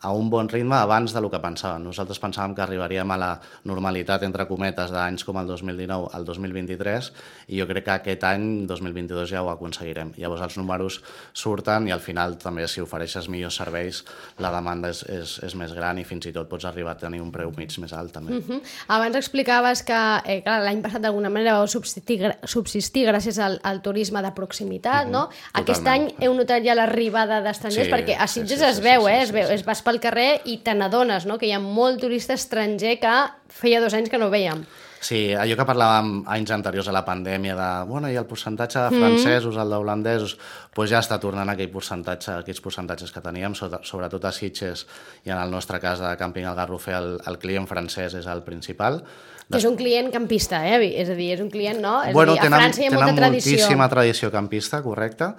a 0.00 0.12
un 0.12 0.30
bon 0.30 0.48
ritme 0.48 0.76
abans 0.76 1.12
de 1.14 1.20
lo 1.20 1.30
que 1.30 1.40
pensàvem. 1.42 1.82
Nosaltres 1.84 2.20
pensàvem 2.20 2.54
que 2.54 2.62
arribaríem 2.62 3.10
a 3.10 3.18
la 3.20 3.30
normalitat, 3.64 4.22
entre 4.26 4.46
cometes, 4.46 4.90
d'anys 4.90 5.24
com 5.24 5.38
el 5.40 5.46
2019 5.46 6.10
al 6.12 6.24
2023 6.24 7.10
i 7.48 7.60
jo 7.60 7.66
crec 7.68 7.84
que 7.84 7.94
aquest 7.98 8.24
any, 8.28 8.66
2022, 8.66 9.30
ja 9.30 9.42
ho 9.42 9.50
aconseguirem. 9.52 10.14
Llavors 10.18 10.44
els 10.46 10.56
números 10.56 11.00
surten 11.32 11.88
i 11.88 11.92
al 11.94 12.00
final 12.00 12.36
també 12.40 12.66
si 12.68 12.82
ofereixes 12.84 13.28
millors 13.28 13.58
serveis 13.60 14.02
la 14.42 14.50
demanda 14.54 14.90
és, 14.92 15.04
és, 15.08 15.36
és 15.44 15.56
més 15.58 15.72
gran 15.76 15.98
i 16.00 16.04
fins 16.08 16.26
i 16.26 16.32
tot 16.32 16.48
pots 16.48 16.64
arribar 16.68 16.94
a 16.94 17.00
tenir 17.00 17.20
un 17.22 17.32
preu 17.34 17.52
mig 17.56 17.76
més 17.78 17.92
alt 17.92 18.12
també. 18.12 18.38
Uh 18.38 18.42
-huh. 18.44 18.60
Abans 18.88 19.16
explicaves 19.16 19.82
que 19.82 20.00
eh, 20.24 20.42
l'any 20.44 20.82
passat 20.82 21.02
d'alguna 21.02 21.30
manera 21.30 21.58
vau 21.58 21.66
subsistir, 21.66 22.36
subsistir 22.44 23.06
gràcies 23.06 23.38
al, 23.38 23.60
al 23.62 23.82
turisme 23.82 24.22
de 24.22 24.32
proximitat, 24.32 25.06
uh 25.06 25.08
-huh. 25.08 25.12
no? 25.12 25.28
Aquest 25.52 25.86
any 25.86 26.08
Totalment. 26.08 26.22
heu 26.22 26.34
notat 26.34 26.64
ja 26.64 26.74
l'arribada 26.74 27.40
d'estrangers, 27.40 27.86
Sí, 27.86 27.92
perquè 27.92 28.16
a 28.18 28.26
Sitges 28.26 28.58
sí, 28.58 28.64
es 28.64 28.76
sí, 28.76 28.82
veu, 28.82 29.06
sí, 29.06 29.12
eh? 29.12 29.16
sí, 29.16 29.22
es 29.22 29.32
veu, 29.32 29.46
sí. 29.46 29.54
es 29.54 29.64
vas 29.64 29.82
pel 29.94 30.02
carrer 30.02 30.40
i 30.50 30.58
te 30.66 30.74
n'adones, 30.74 31.24
no? 31.26 31.38
Que 31.38 31.46
hi 31.46 31.54
ha 31.54 31.60
molt 31.62 32.00
turista 32.02 32.34
estranger 32.34 32.98
que 33.00 33.14
feia 33.54 33.80
dos 33.80 33.94
anys 33.94 34.10
que 34.10 34.18
no 34.18 34.30
veiem. 34.32 34.64
Sí, 35.04 35.34
allò 35.36 35.52
que 35.58 35.66
parlàvem 35.68 36.22
anys 36.32 36.50
anteriors 36.54 36.86
a 36.88 36.92
la 36.96 37.02
pandèmia 37.04 37.52
de, 37.58 37.66
bueno, 37.90 38.08
i 38.08 38.16
el 38.16 38.24
percentatge 38.24 38.80
de 38.86 38.94
francesos, 38.96 39.58
el 39.60 39.68
d'holandesos, 39.68 40.32
doncs 40.74 40.90
ja 40.94 41.02
està 41.04 41.18
tornant 41.20 41.50
aquell 41.52 41.68
percentatge, 41.68 42.38
aquells 42.40 42.62
percentatges 42.64 43.12
que 43.12 43.20
teníem, 43.20 43.52
so- 43.54 43.68
sobretot 43.84 44.24
a 44.24 44.32
Sitges 44.32 44.86
i 45.26 45.30
en 45.30 45.36
el 45.42 45.52
nostre 45.52 45.76
cas 45.78 46.00
de 46.00 46.14
Càmping 46.16 46.48
al 46.48 46.56
Garrofer, 46.56 46.94
el, 46.96 47.10
el 47.28 47.36
client 47.38 47.68
francès 47.68 48.16
és 48.16 48.26
el 48.32 48.40
principal. 48.48 49.02
Que 49.44 49.60
és 49.60 49.66
un 49.68 49.76
client 49.76 50.08
campista, 50.10 50.62
eh? 50.64 50.80
És 51.02 51.10
a 51.12 51.18
dir, 51.18 51.34
és 51.36 51.44
un 51.44 51.50
client, 51.52 51.82
no? 51.84 51.98
És 52.02 52.16
bueno, 52.16 52.32
a 52.32 52.40
dir, 52.40 52.40
a 52.40 52.48
tenen, 52.48 52.60
França 52.64 52.80
hi 52.80 52.86
ha 52.88 52.94
tenen 52.94 53.04
molta 53.04 53.20
tradició. 53.20 53.52
moltíssima 53.58 53.90
tradició 53.92 54.32
campista, 54.32 54.80
correcte, 54.82 55.34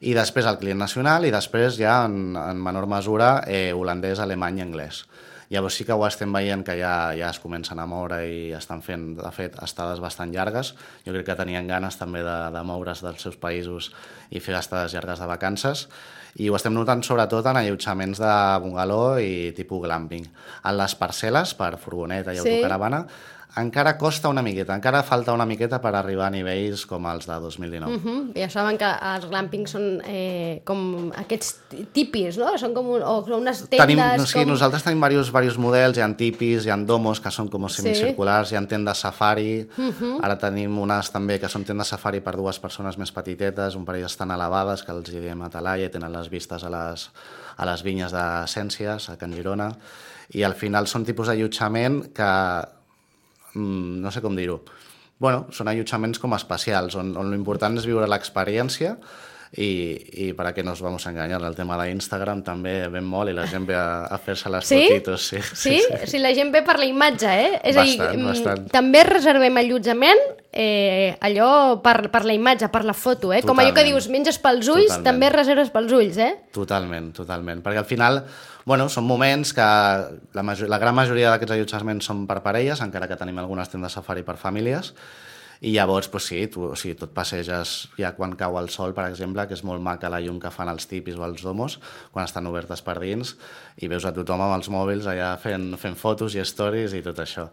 i 0.00 0.12
després 0.14 0.46
el 0.46 0.58
client 0.60 0.78
nacional 0.78 1.24
i 1.26 1.32
després 1.34 1.78
ja 1.80 2.04
en, 2.06 2.36
en 2.38 2.60
menor 2.62 2.86
mesura 2.86 3.42
eh, 3.46 3.72
holandès, 3.74 4.20
alemany 4.22 4.58
i 4.60 4.62
anglès. 4.66 5.04
Llavors 5.48 5.78
sí 5.80 5.84
que 5.88 5.94
ho 5.96 6.02
estem 6.04 6.28
veient 6.36 6.60
que 6.60 6.74
ja, 6.76 7.14
ja 7.16 7.30
es 7.32 7.38
comencen 7.40 7.78
a 7.80 7.86
moure 7.88 8.18
i 8.28 8.50
estan 8.52 8.82
fent, 8.84 9.14
de 9.16 9.30
fet, 9.32 9.54
estades 9.64 9.98
bastant 10.04 10.34
llargues. 10.34 10.74
Jo 11.06 11.14
crec 11.14 11.24
que 11.30 11.36
tenien 11.38 11.66
ganes 11.70 11.96
també 11.96 12.20
de, 12.22 12.36
de 12.52 12.62
moure's 12.68 13.00
dels 13.00 13.24
seus 13.24 13.38
països 13.40 13.88
i 14.28 14.42
fer 14.44 14.58
estades 14.58 14.92
llargues 14.92 15.22
de 15.22 15.30
vacances. 15.30 15.86
I 16.36 16.50
ho 16.52 16.58
estem 16.58 16.76
notant 16.76 17.00
sobretot 17.02 17.48
en 17.48 17.56
allotjaments 17.62 18.20
de 18.20 18.34
bungalow 18.60 19.16
i 19.24 19.54
tipus 19.56 19.80
glamping. 19.86 20.28
En 20.68 20.76
les 20.76 20.94
parcel·les 21.00 21.56
per 21.56 21.72
furgoneta 21.80 22.36
i 22.36 22.42
Sí. 22.42 22.44
autocaravana 22.44 23.06
encara 23.56 23.96
costa 23.98 24.28
una 24.28 24.42
miqueta, 24.42 24.74
encara 24.74 25.00
falta 25.02 25.32
una 25.32 25.46
miqueta 25.48 25.80
per 25.80 25.94
arribar 25.96 26.26
a 26.28 26.30
nivells 26.30 26.84
com 26.86 27.06
els 27.10 27.26
de 27.26 27.38
2019. 27.40 27.96
Uh 27.96 28.02
-huh. 28.04 28.32
Ja 28.36 28.48
saben 28.50 28.78
que 28.78 28.84
els 28.84 29.26
glampings 29.26 29.70
són 29.70 30.02
eh, 30.04 30.60
com 30.64 31.10
aquests 31.16 31.60
tipis, 31.92 32.36
no? 32.38 32.56
Són 32.58 32.74
com 32.74 32.86
un, 32.86 33.02
o 33.02 33.24
unes 33.36 33.68
tendes... 33.68 33.86
Tenim, 33.86 33.98
no, 33.98 34.26
sí, 34.26 34.38
com... 34.38 34.48
nosaltres 34.48 34.82
tenim 34.82 35.00
diversos, 35.00 35.26
diversos 35.26 35.58
models, 35.58 35.96
hi 35.96 36.00
ha 36.00 36.14
tipis, 36.14 36.66
hi 36.66 36.70
ha 36.70 36.76
domos 36.76 37.20
que 37.20 37.30
són 37.30 37.48
com 37.48 37.68
semicirculars, 37.68 38.52
hi 38.52 38.56
ha 38.56 38.66
tendes 38.66 38.98
safari, 38.98 39.68
ara 40.22 40.36
tenim 40.36 40.78
unes 40.78 41.10
també 41.10 41.38
que 41.38 41.48
són 41.48 41.64
tendes 41.64 41.88
safari 41.88 42.20
per 42.20 42.36
dues 42.36 42.58
persones 42.58 42.98
més 42.98 43.12
petitetes, 43.12 43.74
un 43.74 43.84
parell 43.84 44.04
estan 44.04 44.30
elevades, 44.30 44.82
que 44.82 44.92
els 44.92 45.10
diem 45.10 45.42
a 45.42 45.48
Talaia, 45.48 45.86
i 45.86 45.90
tenen 45.90 46.12
les 46.12 46.28
vistes 46.28 46.64
a 46.64 46.70
les, 46.70 47.10
a 47.56 47.64
les 47.64 47.82
vinyes 47.82 48.12
d'Essències, 48.12 49.10
a 49.10 49.16
Can 49.16 49.32
Girona, 49.32 49.74
i 50.30 50.42
al 50.42 50.54
final 50.54 50.86
són 50.86 51.04
tipus 51.04 51.26
d'allotjament 51.26 52.12
que 52.12 52.77
mm, 53.58 53.96
no 54.04 54.10
sé 54.14 54.22
com 54.24 54.36
dir-ho, 54.38 54.60
bueno, 55.18 55.48
són 55.50 55.66
allotjaments 55.68 56.20
com 56.22 56.34
especials, 56.38 56.94
on, 56.94 57.16
on 57.18 57.32
l'important 57.32 57.76
és 57.80 57.86
viure 57.90 58.06
l'experiència 58.06 58.92
i, 59.56 59.66
i 60.28 60.32
para 60.36 60.52
que 60.52 60.62
nos 60.62 60.82
vamos 60.84 61.06
a 61.06 61.10
engañar, 61.10 61.40
el 61.42 61.54
tema 61.56 61.78
d'Instagram 61.80 62.42
també 62.44 62.74
ven 62.92 63.06
molt 63.08 63.30
i 63.32 63.34
la 63.34 63.46
gent 63.48 63.64
ve 63.66 63.74
a, 63.74 64.04
a 64.12 64.18
fer-se 64.20 64.50
les 64.52 64.66
Sí? 64.68 64.82
fotitos. 64.90 65.24
Sí, 65.30 65.40
Sí? 65.56 65.78
O 65.88 66.06
sigui, 66.06 66.20
la 66.22 66.34
gent 66.36 66.52
ve 66.52 66.60
per 66.62 66.76
la 66.78 66.84
imatge, 66.86 67.26
eh? 67.32 67.60
És 67.64 67.76
a 67.80 67.82
dir, 67.88 67.96
Bastant, 67.98 68.18
mm, 68.20 68.26
bastant. 68.28 68.68
també 68.74 69.02
reservem 69.08 69.56
allotjament 69.56 70.20
eh, 70.50 71.16
allò 71.20 71.80
per, 71.84 72.08
per 72.10 72.24
la 72.24 72.32
imatge, 72.32 72.68
per 72.72 72.84
la 72.84 72.94
foto, 72.96 73.32
eh? 73.32 73.42
Com 73.42 73.58
allò 73.58 73.68
que 73.70 73.82
Totalment. 73.82 73.94
dius, 73.94 74.08
menges 74.08 74.38
pels 74.42 74.68
ulls, 74.68 74.88
Totalment. 74.88 75.04
també 75.04 75.30
reserves 75.34 75.70
pels 75.74 75.92
ulls, 75.92 76.16
eh? 76.16 76.30
Totalment, 76.52 77.12
totalment. 77.12 77.62
Perquè 77.62 77.82
al 77.82 77.88
final, 77.88 78.22
bueno, 78.64 78.88
són 78.88 79.04
moments 79.06 79.52
que 79.52 79.62
la, 79.62 80.42
major, 80.42 80.68
la 80.68 80.78
gran 80.80 80.94
majoria 80.96 81.30
d'aquests 81.34 81.56
allotjaments 81.58 82.08
són 82.08 82.26
per 82.26 82.40
parelles, 82.44 82.80
encara 82.80 83.08
que 83.08 83.16
tenim 83.20 83.38
algunes 83.38 83.68
tendes 83.68 83.92
safari 83.92 84.24
per 84.24 84.36
famílies, 84.40 84.94
i 85.60 85.72
llavors, 85.74 86.06
pues 86.08 86.24
sí, 86.30 86.46
tu, 86.46 86.62
o 86.70 86.76
sigui, 86.76 86.94
tu 86.94 87.06
et 87.08 87.12
passeges 87.14 87.88
ja 87.98 88.12
quan 88.14 88.36
cau 88.38 88.58
el 88.60 88.68
sol, 88.70 88.92
per 88.94 89.08
exemple, 89.10 89.42
que 89.48 89.54
és 89.58 89.64
molt 89.66 89.82
maca 89.82 90.08
la 90.12 90.20
llum 90.22 90.38
que 90.38 90.50
fan 90.54 90.68
els 90.70 90.86
tipis 90.86 91.16
o 91.18 91.24
els 91.26 91.42
domos, 91.42 91.80
quan 92.12 92.24
estan 92.28 92.46
obertes 92.46 92.82
per 92.86 92.98
dins, 93.02 93.34
i 93.82 93.88
veus 93.90 94.04
a 94.06 94.12
tothom 94.14 94.40
amb 94.42 94.54
els 94.56 94.68
mòbils 94.70 95.06
allà 95.10 95.32
fent, 95.42 95.72
fent 95.78 95.96
fotos 95.98 96.34
i 96.34 96.42
stories 96.46 96.94
i 96.94 97.02
tot 97.02 97.18
això. 97.22 97.48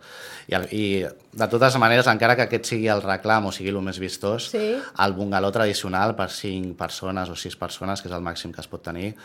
I, 0.50 0.56
el- 0.58 0.68
I 0.72 0.86
de 1.34 1.48
totes 1.50 1.76
maneres, 1.82 2.08
encara 2.08 2.36
que 2.36 2.46
aquest 2.46 2.66
sigui 2.66 2.88
el 2.94 3.02
reclam 3.02 3.46
o 3.50 3.52
sigui 3.52 3.70
el 3.74 3.82
més 3.82 3.98
vistós, 4.00 4.50
Sí. 4.54 4.76
el 4.78 5.14
bungaló 5.14 5.52
tradicional 5.52 6.16
per 6.16 6.30
5 6.30 6.76
persones 6.78 7.30
o 7.30 7.36
6 7.36 7.56
persones, 7.56 8.02
que 8.02 8.08
és 8.10 8.14
el 8.14 8.22
màxim 8.22 8.54
que 8.54 8.62
es 8.62 8.68
pot 8.68 8.82
tenir, 8.84 9.16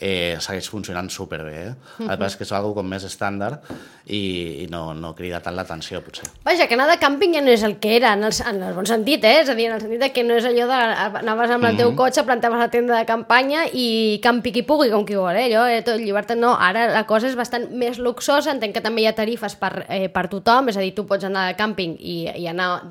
eh, 0.00 0.36
segueix 0.40 0.68
funcionant 0.70 1.10
superbé. 1.10 1.68
Eh? 1.68 1.74
El 2.08 2.16
que 2.18 2.26
és 2.26 2.36
que 2.36 2.44
és 2.44 2.52
algo 2.52 2.74
com 2.74 2.86
més 2.88 3.04
estàndard 3.04 3.60
i, 4.06 4.64
i 4.64 4.66
no, 4.70 4.94
no 4.94 5.14
crida 5.14 5.40
tant 5.44 5.56
l'atenció, 5.56 6.00
potser. 6.04 6.28
Vaja, 6.44 6.66
que 6.66 6.74
anar 6.74 6.88
de 6.90 6.98
càmping 7.00 7.34
ja 7.36 7.42
no 7.44 7.50
és 7.52 7.62
el 7.66 7.78
que 7.82 7.96
era, 7.96 8.12
en 8.16 8.24
el, 8.30 8.56
en 8.56 8.62
el 8.62 8.74
bon 8.74 8.86
sentit, 8.86 9.24
eh? 9.24 9.40
És 9.42 9.48
a 9.50 9.54
dir, 9.58 9.66
en 9.66 9.74
el 9.74 9.80
sentit 9.82 10.06
que 10.14 10.22
no 10.24 10.36
és 10.38 10.46
allò 10.46 10.66
de 10.70 10.78
anaves 11.20 11.50
amb 11.50 11.64
el 11.64 11.72
Mhm. 11.72 11.78
teu 11.78 11.94
cotxe, 11.96 12.24
plantaves 12.24 12.58
la 12.58 12.70
tenda 12.70 12.96
de 12.96 13.04
campanya 13.06 13.66
i 13.72 14.20
campi 14.22 14.52
qui 14.52 14.62
pugui, 14.62 14.90
com 14.90 15.04
qui 15.04 15.14
vol, 15.14 15.34
eh? 15.36 15.46
Allò, 15.48 15.66
eh, 15.68 15.82
tot 15.82 15.98
llibertat, 15.98 16.38
no. 16.38 16.56
Ara 16.58 16.88
la 16.92 17.04
cosa 17.06 17.26
és 17.28 17.36
bastant 17.36 17.70
més 17.72 17.98
luxosa, 17.98 18.50
entenc 18.52 18.74
que 18.74 18.80
també 18.80 19.02
hi 19.02 19.06
ha 19.06 19.14
tarifes 19.14 19.56
per, 19.56 19.86
eh, 19.88 20.08
per 20.08 20.28
tothom, 20.28 20.68
és 20.68 20.76
a 20.76 20.80
dir, 20.80 20.94
tu 20.94 21.06
pots 21.06 21.24
anar 21.24 21.48
de 21.48 21.56
càmping 21.56 21.96
i, 21.98 22.30
i 22.36 22.46
anar 22.46 22.82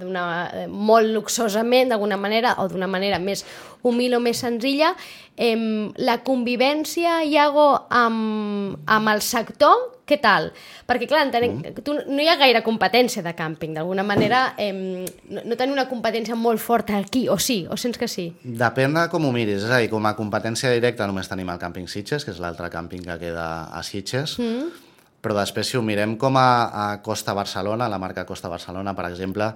eh, 0.54 0.68
molt 0.68 1.08
luxosament, 1.08 1.90
d'alguna 1.90 2.18
manera, 2.18 2.56
o 2.60 2.68
d'una 2.68 2.88
manera 2.88 3.20
més 3.20 3.46
humil 3.84 4.14
o 4.16 4.20
més 4.20 4.38
senzilla. 4.38 4.96
Em, 5.38 5.94
la 5.96 6.18
convivència, 6.24 7.24
Iago, 7.24 7.86
amb, 7.90 8.78
amb 8.86 9.08
el 9.10 9.22
sector, 9.22 9.99
què 10.10 10.18
tal? 10.22 10.50
Perquè, 10.90 11.08
clar, 11.10 11.24
entenem, 11.28 11.60
mm. 11.60 11.84
tu, 11.86 11.96
no 12.10 12.24
hi 12.24 12.30
ha 12.32 12.38
gaire 12.40 12.64
competència 12.66 13.24
de 13.26 13.34
càmping. 13.38 13.76
D'alguna 13.78 14.06
manera, 14.08 14.42
em, 14.58 15.06
no, 15.30 15.46
no 15.46 15.58
tenim 15.60 15.78
una 15.78 15.88
competència 15.90 16.38
molt 16.40 16.62
forta 16.64 16.98
aquí, 16.98 17.28
o 17.30 17.38
sí, 17.42 17.62
o 17.70 17.78
sents 17.80 18.00
que 18.02 18.10
sí? 18.12 18.30
Depèn 18.44 18.98
de 18.98 19.06
com 19.12 19.28
ho 19.28 19.34
miris, 19.36 19.64
és 19.64 19.74
a 19.74 19.82
dir, 19.84 19.92
com 19.94 20.06
a 20.10 20.16
competència 20.18 20.74
directa 20.74 21.08
només 21.10 21.30
tenim 21.32 21.52
el 21.54 21.62
càmping 21.62 21.90
Sitges, 21.92 22.26
que 22.26 22.34
és 22.36 22.42
l'altre 22.42 22.72
càmping 22.74 23.06
que 23.06 23.20
queda 23.22 23.50
a 23.70 23.84
Sitges, 23.86 24.38
mm. 24.42 24.88
però 25.24 25.38
després 25.38 25.70
si 25.70 25.78
ho 25.78 25.86
mirem 25.86 26.18
com 26.20 26.40
a, 26.40 26.50
a 26.70 26.88
Costa 27.06 27.38
Barcelona, 27.38 27.92
la 27.92 28.02
marca 28.02 28.26
Costa 28.26 28.52
Barcelona, 28.52 28.96
per 28.98 29.10
exemple, 29.12 29.54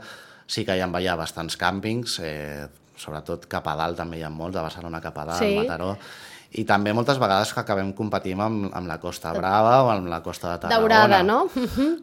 sí 0.48 0.66
que 0.68 0.78
hi 0.78 0.84
ha, 0.84 0.90
hi 1.00 1.10
ha 1.10 1.18
bastants 1.20 1.58
càmpings, 1.60 2.20
eh, 2.24 2.68
sobretot 3.00 3.48
cap 3.50 3.66
a 3.68 3.76
dalt 3.80 3.98
també 4.00 4.20
hi 4.20 4.24
ha 4.26 4.32
molts, 4.32 4.56
de 4.58 4.62
Barcelona 4.64 5.02
cap 5.02 5.18
a 5.18 5.26
dalt, 5.32 5.44
Sí. 5.44 5.56
Mataró, 5.58 5.96
i 6.54 6.64
també 6.70 6.92
moltes 6.94 7.18
vegades 7.18 7.50
que 7.54 7.60
acabem 7.64 7.92
competint 7.98 8.40
amb, 8.46 8.68
amb 8.78 8.88
la 8.88 9.00
Costa 9.02 9.32
Brava 9.34 9.80
o 9.84 9.90
amb 9.90 10.06
la 10.12 10.20
Costa 10.22 10.52
de 10.52 10.60
Tarragona. 10.68 10.98
Daurada, 11.00 11.24
no? 11.24 11.48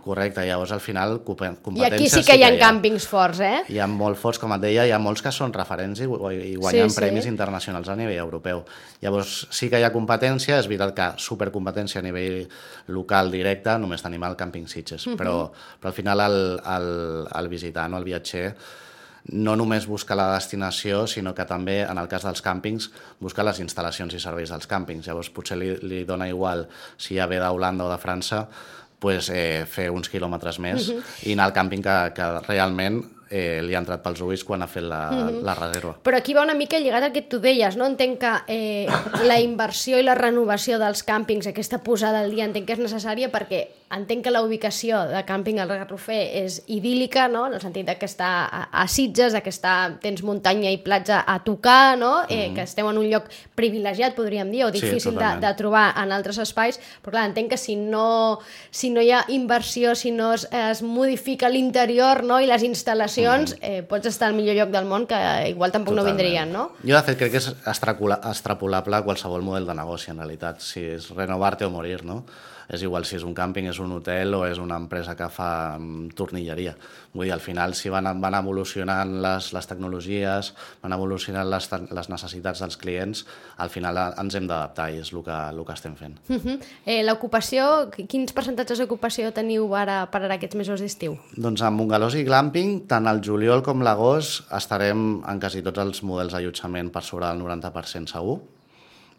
Correcte, 0.02 0.42
llavors 0.47 0.73
al 0.73 0.80
final 0.80 1.21
compe- 1.25 1.52
I 1.76 1.85
aquí 1.87 2.09
sí 2.11 2.25
que 2.26 2.35
hi 2.37 2.42
ha 2.42 2.50
hi 2.50 2.59
càmpings 2.59 3.07
forts, 3.07 3.38
eh? 3.47 3.62
hi 3.69 3.78
ha 3.78 3.87
molt 3.87 4.19
forts, 4.19 4.40
com 4.42 4.52
et 4.57 4.61
deia, 4.64 4.87
hi 4.88 4.90
ha 4.90 4.99
molts 4.99 5.23
que 5.23 5.30
són 5.33 5.52
referents 5.54 6.00
i, 6.02 6.09
i 6.09 6.57
guanyen 6.57 6.90
Sí, 6.90 6.97
sí. 6.97 7.00
premis 7.00 7.26
internacionals 7.30 7.88
a 7.88 7.97
nivell 7.97 8.19
europeu. 8.19 8.64
Llavors, 9.00 9.47
sí 9.54 9.71
que 9.71 9.78
hi 9.78 9.87
ha 9.87 9.92
competència, 9.95 10.59
és 10.59 10.66
veritat 10.66 10.95
que 10.99 11.09
supercompetència 11.23 12.00
a 12.02 12.02
nivell 12.02 12.42
local 12.88 13.30
directe, 13.30 13.78
només 13.78 14.02
tenim 14.02 14.25
el 14.26 14.35
càmping 14.37 14.66
Sitges, 14.66 15.07
Mhm. 15.07 15.16
però, 15.16 15.50
però 15.80 15.95
al 15.95 15.97
final 15.97 16.21
el, 16.26 16.38
el, 16.66 17.28
el 17.38 17.49
visitant 17.49 17.95
o 17.95 17.99
el 17.99 18.04
viatger 18.04 18.57
no 19.32 19.54
només 19.56 19.86
busca 19.86 20.16
la 20.16 20.30
destinació, 20.32 21.04
sinó 21.06 21.34
que 21.36 21.44
també, 21.44 21.80
en 21.84 21.98
el 22.00 22.08
cas 22.08 22.24
dels 22.24 22.42
càmpings, 22.44 22.90
busca 23.20 23.44
les 23.46 23.60
instal·lacions 23.60 24.16
i 24.16 24.20
serveis 24.22 24.52
dels 24.52 24.68
càmpings. 24.70 25.06
Llavors, 25.06 25.30
potser 25.34 25.58
li, 25.60 25.74
li 25.84 26.04
dona 26.08 26.28
igual 26.28 26.66
si 26.96 27.18
ja 27.18 27.28
ve 27.30 27.40
d'Holanda 27.42 27.86
o 27.86 27.92
de 27.92 28.00
França 28.00 28.46
pues, 29.00 29.30
eh, 29.32 29.64
fer 29.66 29.88
uns 29.90 30.10
quilòmetres 30.12 30.58
més 30.60 30.90
i 31.24 31.32
anar 31.32 31.48
al 31.48 31.56
càmping 31.56 31.82
que, 31.84 31.96
que 32.16 32.28
realment 32.48 33.00
eh, 33.30 33.60
li 33.62 33.75
ha 33.75 33.80
entrat 33.80 34.02
pels 34.02 34.20
ulls 34.26 34.44
quan 34.44 34.62
ha 34.62 34.68
fet 34.70 34.84
la, 34.84 35.30
la 35.42 35.54
reserva. 35.54 35.94
Però 36.02 36.18
aquí 36.18 36.34
va 36.34 36.42
una 36.42 36.56
mica 36.58 36.78
lligat 36.82 37.06
al 37.06 37.12
que 37.14 37.22
tu 37.22 37.38
deies, 37.40 37.76
no? 37.78 37.87
Entenc 37.87 38.18
que 38.20 38.32
eh, 38.50 38.87
la 39.25 39.38
inversió 39.40 39.99
i 40.00 40.06
la 40.06 40.16
renovació 40.18 40.80
dels 40.82 41.04
càmpings, 41.06 41.46
aquesta 41.50 41.80
posada 41.87 42.25
al 42.25 42.34
dia, 42.34 42.44
entenc 42.49 42.66
que 42.66 42.76
és 42.76 42.82
necessària 42.82 43.30
perquè 43.30 43.68
entenc 43.90 44.22
que 44.22 44.30
la 44.30 44.42
ubicació 44.46 45.00
de 45.10 45.25
càmping 45.26 45.58
al 45.58 45.70
Garrofer 45.70 46.20
és 46.44 46.60
idíl·lica, 46.70 47.26
no? 47.30 47.46
En 47.49 47.56
el 47.56 47.62
sentit 47.62 47.87
de 47.88 47.96
que 47.99 48.06
està 48.06 48.28
a, 48.46 48.60
a 48.70 48.84
Sitges, 48.87 49.34
de 49.34 49.40
que 49.42 49.50
està, 49.50 49.75
tens 50.02 50.22
muntanya 50.22 50.70
i 50.70 50.78
platja 50.82 51.25
a 51.26 51.40
tocar, 51.42 51.96
no? 51.99 52.25
Eh, 52.30 52.52
que 52.54 52.62
esteu 52.66 52.87
en 52.90 52.99
un 53.00 53.08
lloc 53.10 53.26
privilegiat, 53.58 54.14
podríem 54.18 54.50
dir, 54.50 54.64
o 54.66 54.70
Sí, 54.70 54.78
difícil 54.78 55.12
de, 55.12 55.18
totalment. 55.18 55.42
de 55.42 55.54
trobar 55.58 55.87
en 55.99 56.12
altres 56.14 56.38
espais, 56.38 56.78
però 57.02 57.16
clar, 57.16 57.26
entenc 57.30 57.50
que 57.50 57.58
si 57.58 57.75
no, 57.76 58.38
si 58.70 58.90
no 58.94 59.02
hi 59.02 59.10
ha 59.10 59.25
inversió, 59.28 59.96
si 59.99 60.12
no 60.14 60.32
es, 60.34 60.46
es 60.54 60.82
modifica 60.87 61.50
l'interior 61.50 62.22
no? 62.22 62.38
i 62.40 62.46
les 62.46 62.62
instal·lacions, 62.62 63.19
eh, 63.60 63.82
pots 63.86 64.06
estar 64.10 64.28
al 64.28 64.34
millor 64.34 64.56
lloc 64.56 64.70
del 64.70 64.86
món 64.90 65.06
que 65.06 65.18
igual 65.50 65.72
tampoc 65.72 65.94
no 65.94 66.02
Totalment. 66.02 66.18
vindrien, 66.20 66.52
no? 66.52 66.70
Jo, 66.82 66.94
de 66.96 67.02
fet, 67.02 67.18
crec 67.18 67.32
que 67.32 67.42
és 67.42 67.50
extrapolable 67.66 68.96
a 68.96 69.02
qualsevol 69.02 69.42
model 69.42 69.66
de 69.66 69.74
negoci, 69.74 70.10
en 70.10 70.18
realitat. 70.18 70.60
Si 70.60 70.80
és 70.96 71.10
renovar-te 71.10 71.64
o 71.64 71.70
morir, 71.70 72.04
no? 72.04 72.24
És 72.70 72.82
igual 72.86 73.04
si 73.04 73.16
és 73.16 73.24
un 73.26 73.34
càmping, 73.34 73.66
és 73.66 73.78
un 73.82 73.90
hotel 73.96 74.34
o 74.34 74.44
és 74.46 74.58
una 74.62 74.76
empresa 74.78 75.16
que 75.18 75.26
fa 75.28 75.76
mm, 75.76 76.12
tornilleria. 76.14 76.76
Vull 77.12 77.26
dir, 77.26 77.32
al 77.34 77.40
final, 77.42 77.74
si 77.74 77.90
van, 77.90 78.06
van 78.22 78.34
evolucionant 78.38 79.16
les, 79.24 79.48
les 79.52 79.66
tecnologies, 79.66 80.52
van 80.82 80.92
evolucionant 80.94 81.48
les, 81.50 81.66
les 81.90 82.08
necessitats 82.12 82.60
dels 82.62 82.76
clients, 82.78 83.24
al 83.58 83.70
final 83.74 83.98
eh, 83.98 84.04
ens 84.22 84.36
hem 84.38 84.46
d'adaptar 84.46 84.86
i 84.94 85.00
és 85.02 85.10
el 85.12 85.24
que, 85.26 85.34
el 85.50 85.64
que 85.66 85.72
estem 85.74 85.96
fent. 85.98 86.14
Uh 86.28 86.36
-huh. 86.38 86.58
eh, 86.86 87.02
L'ocupació, 87.02 87.90
qui- 87.90 88.06
quins 88.06 88.32
percentatges 88.32 88.78
d'ocupació 88.78 89.32
teniu 89.32 89.74
ara 89.74 90.06
per 90.10 90.22
ara 90.22 90.34
aquests 90.34 90.54
mesos 90.56 90.80
d'estiu? 90.80 91.18
Doncs 91.36 91.62
amb 91.62 91.76
bungalows 91.78 92.14
i 92.14 92.22
glamping, 92.24 92.86
tant 92.86 93.06
el 93.08 93.20
juliol 93.20 93.62
com 93.62 93.82
l'agost 93.82 94.46
estarem 94.52 95.22
en 95.26 95.40
quasi 95.40 95.62
tots 95.62 95.78
els 95.78 96.02
models 96.02 96.32
d'allotjament 96.32 96.90
per 96.92 97.02
sobre 97.02 97.26
del 97.26 97.40
90% 97.42 98.06
segur, 98.06 98.40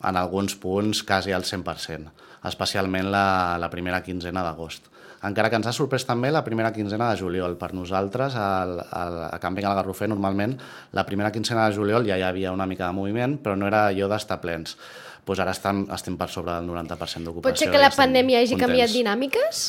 en 0.04 0.18
alguns 0.18 0.56
punts 0.56 1.04
quasi 1.08 1.34
al 1.36 1.44
100%, 1.48 2.12
especialment 2.50 3.12
la, 3.12 3.58
la 3.62 3.70
primera 3.70 4.02
quinzena 4.04 4.44
d'agost. 4.46 4.90
Encara 5.22 5.52
que 5.54 5.58
ens 5.60 5.68
ha 5.70 5.74
sorprès 5.76 6.08
també 6.10 6.32
la 6.34 6.42
primera 6.42 6.72
quinzena 6.74 7.12
de 7.12 7.20
juliol. 7.20 7.54
Per 7.62 7.70
nosaltres, 7.78 8.34
al, 8.34 8.80
al, 8.82 9.18
a 9.28 9.38
Camping 9.44 9.68
al 9.70 9.78
Garrofer, 9.78 10.10
normalment, 10.10 10.56
la 10.98 11.06
primera 11.06 11.30
quinzena 11.34 11.68
de 11.68 11.78
juliol 11.78 12.08
ja 12.10 12.18
hi 12.18 12.26
havia 12.26 12.54
una 12.56 12.66
mica 12.66 12.88
de 12.88 12.98
moviment, 12.98 13.38
però 13.38 13.54
no 13.54 13.70
era 13.70 13.86
allò 13.92 14.10
d'estar 14.10 14.40
plens. 14.42 14.74
Pues 15.22 15.38
ara 15.38 15.54
estem, 15.54 15.84
estem 15.94 16.18
per 16.18 16.32
sobre 16.34 16.56
del 16.56 16.66
90% 16.72 17.30
d'ocupació. 17.30 17.46
Pot 17.46 17.62
ser 17.62 17.70
que 17.70 17.84
la 17.84 17.94
pandèmia 17.94 18.42
hagi 18.42 18.56
contents. 18.56 18.66
canviat 18.66 18.98
dinàmiques? 18.98 19.62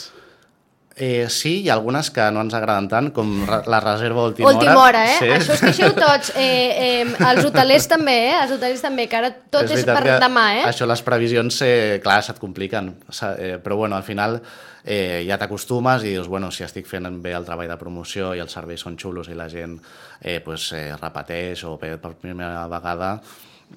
Eh, 0.94 1.26
sí, 1.30 1.62
hi 1.62 1.68
ha 1.70 1.74
algunes 1.74 2.10
que 2.12 2.24
no 2.34 2.42
ens 2.44 2.52
agraden 2.52 2.88
tant, 2.90 3.08
com 3.16 3.30
la 3.48 3.78
reserva 3.80 4.26
última, 4.28 4.50
Última 4.50 4.76
hora, 4.76 5.04
eh? 5.08 5.14
Sí. 5.18 5.28
Això 5.32 5.54
es 5.56 5.62
queixeu 5.64 5.94
tots. 5.96 6.32
Eh, 6.42 7.02
eh, 7.02 7.14
els 7.28 7.46
hotelers 7.46 7.86
també, 7.88 8.16
eh? 8.28 8.34
Els 8.42 8.52
hotelers 8.56 8.82
també, 8.82 9.06
que 9.08 9.16
ara 9.16 9.30
tot 9.32 9.64
és, 9.68 9.82
és 9.82 9.86
per 9.86 10.18
demà, 10.20 10.44
eh? 10.58 10.64
Això, 10.68 10.88
les 10.88 11.02
previsions, 11.06 11.60
eh, 11.64 12.00
clar, 12.02 12.18
se't 12.24 12.40
compliquen. 12.42 12.90
Eh, 13.38 13.56
però, 13.62 13.78
bueno, 13.78 13.96
al 13.96 14.04
final 14.04 14.40
eh, 14.84 15.22
ja 15.28 15.38
t'acostumes 15.38 16.04
i 16.04 16.12
dius, 16.16 16.28
bueno, 16.28 16.50
si 16.50 16.66
estic 16.66 16.88
fent 16.90 17.08
bé 17.22 17.32
el 17.38 17.46
treball 17.46 17.70
de 17.70 17.78
promoció 17.80 18.32
i 18.34 18.42
els 18.42 18.52
serveis 18.52 18.82
són 18.84 18.98
xulos 18.98 19.30
i 19.30 19.38
la 19.38 19.48
gent 19.52 19.78
eh, 20.20 20.40
pues, 20.44 20.72
eh, 20.76 20.90
repeteix 20.98 21.64
o 21.68 21.76
per 21.78 21.96
primera 22.20 22.66
vegada, 22.72 23.14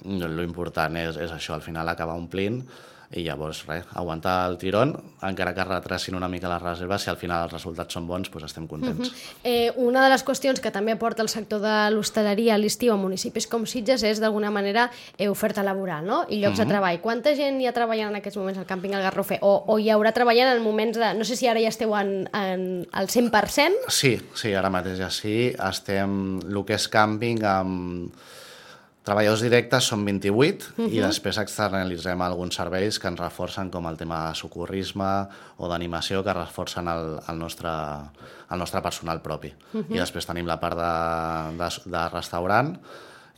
lo 0.03 0.43
important 0.43 0.97
és, 0.99 1.21
és 1.21 1.31
això, 1.31 1.55
al 1.55 1.63
final 1.63 1.87
acabar 1.87 2.17
omplint 2.19 2.59
i 3.15 3.23
llavors, 3.25 3.63
res, 3.67 3.85
aguantar 3.95 4.35
el 4.49 4.57
tirón, 4.61 4.93
encara 5.23 5.53
que 5.55 5.63
retrasin 5.63 6.17
una 6.17 6.27
mica 6.31 6.49
les 6.51 6.61
reserves, 6.61 7.05
si 7.05 7.09
al 7.09 7.17
final 7.17 7.45
els 7.45 7.53
resultats 7.53 7.95
són 7.95 8.07
bons, 8.07 8.29
doncs 8.31 8.49
estem 8.49 8.67
contents. 8.67 9.11
Eh, 9.43 9.71
una 9.81 10.03
de 10.03 10.11
les 10.11 10.23
qüestions 10.25 10.61
que 10.61 10.71
també 10.75 10.95
aporta 10.95 11.23
el 11.23 11.29
sector 11.31 11.61
de 11.63 11.75
l'hostaleria 11.93 12.55
a 12.55 12.59
l'estiu 12.61 12.93
a 12.93 12.99
municipis 12.99 13.47
com 13.47 13.65
Sitges 13.69 14.03
és 14.03 14.21
d'alguna 14.23 14.51
manera 14.51 14.89
eh, 15.17 15.29
oferta 15.31 15.63
laboral 15.63 16.05
no? 16.05 16.23
i 16.29 16.41
llocs 16.43 16.59
de 16.61 16.67
treball. 16.69 16.99
Quanta 17.03 17.35
gent 17.37 17.59
hi 17.61 17.69
ha 17.69 17.75
treballant 17.75 18.11
en 18.11 18.19
aquests 18.19 18.39
moments 18.41 18.59
al 18.61 18.69
càmping 18.69 18.95
al 18.95 19.05
Garrofer? 19.07 19.39
O, 19.41 19.55
o 19.71 19.79
hi 19.79 19.91
haurà 19.93 20.13
treballant 20.15 20.53
en 20.53 20.63
moments 20.63 20.99
de... 20.99 21.13
No 21.17 21.27
sé 21.27 21.39
si 21.39 21.49
ara 21.51 21.63
ja 21.63 21.71
esteu 21.71 21.95
en, 21.97 22.15
en, 22.35 22.65
al 22.91 23.11
100%? 23.11 23.89
Sí, 23.89 24.15
sí, 24.35 24.53
ara 24.53 24.71
mateix 24.73 24.99
ja 24.99 25.11
sí. 25.13 25.53
Estem, 25.55 26.39
el 26.45 26.63
que 26.67 26.77
és 26.77 26.89
càmping, 26.91 27.43
amb 27.47 28.25
treballadors 29.05 29.43
directes 29.45 29.85
són 29.91 30.03
28 30.07 30.73
i 30.89 30.99
després 31.03 31.37
externalitzem 31.37 32.21
alguns 32.25 32.55
serveis 32.57 32.97
que 32.99 33.07
ens 33.11 33.19
reforcen 33.21 33.69
com 33.71 33.85
el 33.87 33.97
tema 33.97 34.23
de 34.29 34.35
socorrisme 34.35 35.09
o 35.57 35.69
d'animació 35.69 36.23
que 36.25 36.33
reforcen 36.33 36.87
el, 36.89 37.19
el, 37.29 37.37
nostre, 37.37 37.69
el 38.49 38.57
nostre 38.59 38.81
personal 38.81 39.21
propi. 39.21 39.53
I 39.93 39.99
després 40.01 40.25
tenim 40.25 40.47
la 40.49 40.57
part 40.59 40.77
de, 40.79 40.93
de, 41.61 41.69
de 41.85 42.05
restaurant 42.09 42.75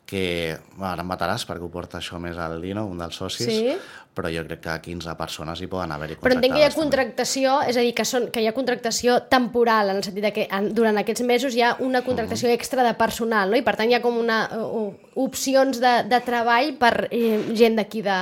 que 0.08 0.56
ara 0.80 1.04
em 1.04 1.10
mataràs 1.12 1.44
perquè 1.44 1.66
ho 1.66 1.70
porta 1.70 2.00
això 2.00 2.16
més 2.24 2.38
al 2.40 2.62
Dino, 2.64 2.86
un 2.88 2.98
dels 3.04 3.16
socis, 3.20 3.48
Sí. 3.52 3.78
Però 4.18 4.32
jo 4.34 4.44
crec 4.48 4.64
que 4.66 4.76
15 4.90 5.16
persones 5.20 5.62
hi 5.62 5.70
poden 5.72 5.94
haver-hi 5.94 6.18
Però 6.24 6.34
entenc 6.34 6.58
que 6.58 6.62
hi 6.62 6.66
ha 6.66 6.74
contractades 6.74 6.76
també. 6.76 6.84
contractació, 6.84 7.56
és 7.70 7.78
a 7.78 7.84
dir, 7.86 7.94
que, 7.96 8.06
són, 8.08 8.30
que 8.34 8.42
hi 8.42 8.48
ha 8.50 8.56
contractació 8.56 9.20
temporal, 9.30 9.92
en 9.92 10.02
el 10.02 10.06
sentit 10.06 10.30
que 10.34 10.48
en, 10.50 10.72
durant 10.76 10.98
aquests 10.98 11.24
mesos 11.28 11.56
hi 11.56 11.64
ha 11.64 11.76
una 11.86 12.02
contractació 12.06 12.50
extra 12.50 12.86
de 12.86 12.94
personal, 12.98 13.52
no? 13.52 13.60
i 13.60 13.66
per 13.66 13.76
tant 13.80 13.92
hi 13.92 13.98
ha 13.98 14.02
com 14.04 14.18
una, 14.18 14.40
uh, 14.58 14.88
opcions 15.18 15.82
de, 15.82 15.94
de 16.10 16.22
treball 16.26 16.74
per 16.80 17.08
eh, 17.10 17.54
gent 17.58 17.78
d'aquí 17.80 18.04
de, 18.06 18.18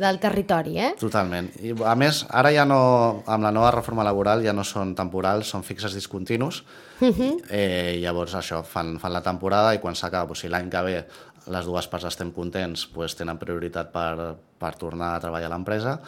del 0.00 0.20
territori, 0.22 0.78
eh? 0.80 0.92
Totalment. 1.00 1.50
I, 1.62 1.74
a 1.84 1.94
més, 1.98 2.24
ara 2.28 2.52
ja 2.54 2.66
no, 2.68 2.80
amb 3.26 3.48
la 3.48 3.54
nova 3.54 3.72
reforma 3.74 4.06
laboral 4.06 4.44
ja 4.44 4.54
no 4.56 4.66
són 4.66 4.94
temporals, 4.98 5.50
són 5.54 5.64
fixes 5.66 5.96
discontinus. 5.96 6.62
Uh 6.98 7.14
-huh. 7.14 7.42
eh, 7.48 7.98
llavors 8.02 8.34
això, 8.34 8.64
fan, 8.64 8.98
fan 8.98 9.12
la 9.12 9.22
temporada 9.22 9.74
i 9.74 9.78
quan 9.78 9.94
s'acaba, 9.94 10.26
doncs, 10.26 10.40
si 10.40 10.48
l'any 10.48 10.68
que 10.68 10.82
ve 10.82 11.04
les 11.48 11.68
dues 11.68 11.88
parts 11.90 12.08
estem 12.08 12.32
contents, 12.34 12.88
doncs, 12.94 13.16
tenen 13.18 13.38
prioritat 13.40 13.92
per, 13.92 14.34
per 14.58 14.74
tornar 14.80 15.14
a 15.14 15.22
treballar 15.22 15.48
a 15.50 15.54
l'empresa 15.54 15.98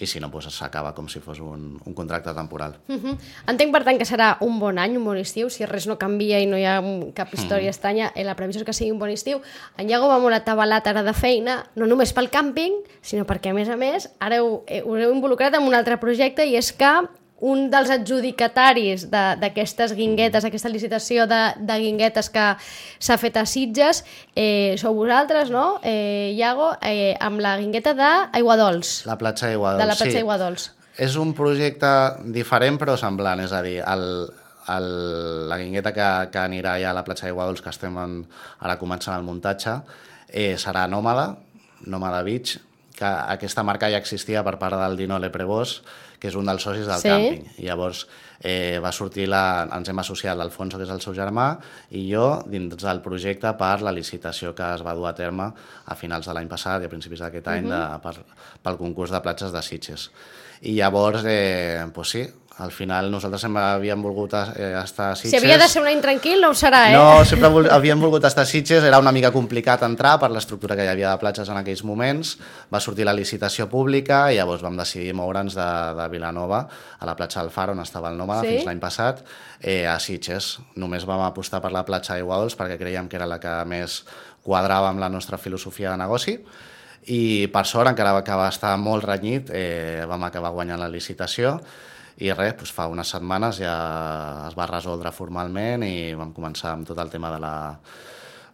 i 0.00 0.06
si 0.08 0.20
no, 0.20 0.30
doncs, 0.32 0.48
s'acaba 0.56 0.94
com 0.96 1.08
si 1.12 1.20
fos 1.20 1.42
un, 1.44 1.74
un 1.84 1.94
contracte 1.94 2.32
temporal. 2.34 2.78
Uh 2.88 2.96
-huh. 2.96 3.18
Entenc, 3.46 3.72
per 3.72 3.84
tant, 3.84 3.98
que 3.98 4.06
serà 4.06 4.36
un 4.40 4.58
bon 4.58 4.78
any, 4.78 4.96
un 4.96 5.04
bon 5.04 5.16
estiu, 5.16 5.50
si 5.50 5.66
res 5.66 5.86
no 5.86 5.98
canvia 5.98 6.40
i 6.40 6.46
no 6.46 6.56
hi 6.56 6.64
ha 6.64 6.82
cap 7.14 7.34
història 7.34 7.68
mm. 7.68 7.74
estranya, 7.76 8.12
eh, 8.14 8.24
la 8.24 8.34
previsió 8.34 8.60
és 8.60 8.66
que 8.66 8.72
sigui 8.72 8.92
un 8.92 8.98
bon 8.98 9.10
estiu. 9.10 9.40
En 9.76 9.88
Iago 9.90 10.08
va 10.08 10.18
molt 10.18 10.34
atabalat 10.34 10.86
ara 10.86 11.02
de 11.02 11.12
feina, 11.12 11.66
no 11.74 11.86
només 11.86 12.12
pel 12.12 12.30
càmping, 12.30 12.72
sinó 13.02 13.24
perquè, 13.24 13.50
a 13.50 13.54
més 13.54 13.68
a 13.68 13.76
més, 13.76 14.08
ara 14.18 14.36
heu, 14.36 14.64
eh, 14.66 14.82
us 14.82 15.00
heu 15.00 15.12
involucrat 15.12 15.54
en 15.54 15.62
un 15.62 15.74
altre 15.74 15.98
projecte 15.98 16.46
i 16.46 16.56
és 16.56 16.72
que 16.72 17.08
un 17.40 17.70
dels 17.72 17.88
adjudicataris 17.90 19.06
de- 19.10 19.36
d'aquestes 19.40 19.94
guinguetes, 19.96 20.44
aquesta 20.44 20.68
licitació 20.68 21.26
de, 21.26 21.38
de 21.56 21.78
guinguetes 21.80 22.28
que 22.30 22.56
s'ha 23.00 23.16
fet 23.18 23.36
a 23.40 23.46
Sitges, 23.46 24.02
eh, 24.36 24.74
sou 24.76 24.94
vosaltres, 24.94 25.50
no, 25.50 25.80
eh, 25.82 26.34
Iago, 26.36 26.72
eh, 26.82 27.16
amb 27.20 27.40
la 27.40 27.56
guingueta 27.58 27.94
d'Aiguadols, 27.94 29.06
La 29.06 29.16
platja 29.18 29.48
d'Iguadols. 29.48 29.80
de 29.80 29.86
la 29.88 29.94
platja 29.96 30.10
sí. 30.12 30.18
d'Aiguadols. 30.18 30.70
És 31.00 31.16
un 31.16 31.32
projecte 31.32 31.88
diferent 32.28 32.76
però 32.78 32.96
semblant, 33.00 33.40
és 33.40 33.52
a 33.56 33.62
dir, 33.64 33.78
el, 33.88 34.04
el, 34.68 34.88
la 35.48 35.56
guingueta 35.56 35.94
que, 35.96 36.08
que 36.30 36.38
anirà 36.42 36.76
ja 36.82 36.90
a 36.90 36.96
la 36.96 37.04
platja 37.06 37.26
d'Iguadols, 37.30 37.62
que 37.64 37.70
estem 37.72 37.96
en, 37.96 38.18
ara 38.60 38.76
començant 38.78 39.16
el 39.16 39.24
muntatge, 39.24 39.78
eh, 40.28 40.56
serà 40.60 40.84
Nòmada, 40.90 41.38
Nòmada 41.86 42.20
Beach, 42.22 42.58
que 43.00 43.08
aquesta 43.34 43.64
marca 43.64 43.88
ja 43.90 43.98
existia 44.00 44.42
per 44.44 44.58
part 44.60 44.76
del 44.76 44.98
Dino 45.00 45.16
Leprevós, 45.18 45.78
que 46.20 46.28
és 46.28 46.36
un 46.36 46.44
dels 46.46 46.60
socis 46.62 46.84
del 46.86 47.00
Sí. 47.00 47.08
càmping. 47.08 47.46
I 47.62 47.64
llavors 47.70 48.02
eh, 48.44 48.78
va 48.82 48.92
sortir 48.92 49.24
la, 49.28 49.66
ens 49.72 49.88
hem 49.88 49.98
associat 50.02 50.36
l'Alfonso, 50.36 50.76
que 50.76 50.84
és 50.84 50.92
el 50.92 51.00
seu 51.00 51.14
germà, 51.16 51.54
i 51.96 52.04
jo 52.12 52.42
dins 52.46 52.76
del 52.82 53.00
projecte 53.00 53.54
per 53.56 53.80
la 53.80 53.92
licitació 53.96 54.52
que 54.54 54.68
es 54.74 54.84
va 54.84 54.94
dur 54.94 55.08
a 55.08 55.14
terme 55.16 55.48
a 55.86 55.96
finals 55.96 56.28
de 56.28 56.34
l'any 56.36 56.48
passat 56.48 56.82
i 56.84 56.90
a 56.90 56.92
principis 56.92 57.20
d'aquest 57.24 57.48
any 57.48 57.68
de, 57.72 57.80
per, 58.04 58.14
pel 58.62 58.76
concurs 58.76 59.10
de 59.16 59.20
platges 59.24 59.52
de 59.52 59.62
Sitges. 59.64 60.10
I 60.60 60.74
llavors, 60.76 61.24
eh, 61.24 61.86
pues 61.94 62.10
sí, 62.12 62.26
al 62.58 62.70
final 62.72 63.10
nosaltres 63.10 63.40
sempre 63.40 63.62
havíem 63.62 64.02
volgut 64.04 64.34
eh, 64.34 64.74
estar 64.82 65.12
a 65.12 65.16
Si 65.16 65.28
Sitges. 65.30 65.42
havia 65.42 65.56
de 65.56 65.68
ser 65.68 65.80
un 65.80 65.88
any 65.88 66.00
tranquil, 66.02 66.40
no 66.42 66.50
ho 66.50 66.54
serà, 66.54 66.90
eh? 66.90 66.92
No, 66.92 67.24
sempre 67.24 67.48
vol, 67.48 67.68
havíem 67.72 67.98
volgut 68.02 68.24
estar 68.28 68.42
a 68.44 68.46
Sitges, 68.46 68.84
era 68.84 68.98
una 69.00 69.12
mica 69.12 69.30
complicat 69.32 69.82
entrar 69.86 70.18
per 70.20 70.28
l'estructura 70.30 70.76
que 70.76 70.84
hi 70.84 70.90
havia 70.92 71.10
de 71.14 71.18
platges 71.22 71.48
en 71.48 71.56
aquells 71.56 71.82
moments, 71.88 72.34
va 72.72 72.80
sortir 72.84 73.06
la 73.08 73.14
licitació 73.16 73.68
pública 73.72 74.26
i 74.32 74.36
llavors 74.36 74.60
vam 74.62 74.76
decidir 74.76 75.14
moure'ns 75.16 75.54
de, 75.56 75.68
de 75.96 76.08
Vilanova 76.12 76.66
a 76.98 77.06
la 77.08 77.16
platja 77.16 77.40
del 77.40 77.50
Far, 77.54 77.70
on 77.72 77.80
estava 77.80 78.10
el 78.12 78.18
Nòmada 78.20 78.42
Sí. 78.44 78.56
fins 78.58 78.66
l'any 78.68 78.80
passat, 78.82 79.24
eh, 79.62 79.86
a 79.88 79.96
Sitges. 79.98 80.58
Només 80.76 81.06
vam 81.08 81.22
apostar 81.24 81.62
per 81.64 81.72
la 81.72 81.84
platja 81.88 82.14
d'Iguadols 82.18 82.56
perquè 82.60 82.76
creiem 82.76 83.08
que 83.08 83.16
era 83.16 83.26
la 83.30 83.40
que 83.40 83.54
més 83.64 84.02
quadrava 84.44 84.88
amb 84.90 85.00
la 85.00 85.08
nostra 85.08 85.38
filosofia 85.38 85.92
de 85.92 85.96
negoci 86.02 86.36
i 87.08 87.46
per 87.48 87.64
sort, 87.64 87.88
encara 87.88 88.22
que 88.22 88.36
va 88.36 88.48
estar 88.52 88.76
molt 88.76 89.04
renyit, 89.04 89.48
eh, 89.52 90.04
vam 90.06 90.24
acabar 90.28 90.50
guanyant 90.52 90.78
la 90.80 90.88
licitació 90.92 91.58
i 92.18 92.32
res, 92.32 92.56
doncs 92.58 92.72
fa 92.72 92.86
unes 92.90 93.08
setmanes 93.08 93.58
ja 93.62 94.48
es 94.48 94.56
va 94.58 94.66
resoldre 94.66 95.12
formalment 95.12 95.82
i 95.86 96.12
vam 96.18 96.32
començar 96.36 96.72
amb 96.74 96.86
tot 96.88 96.98
el 96.98 97.10
tema 97.10 97.30
de 97.32 97.38
la, 97.40 97.54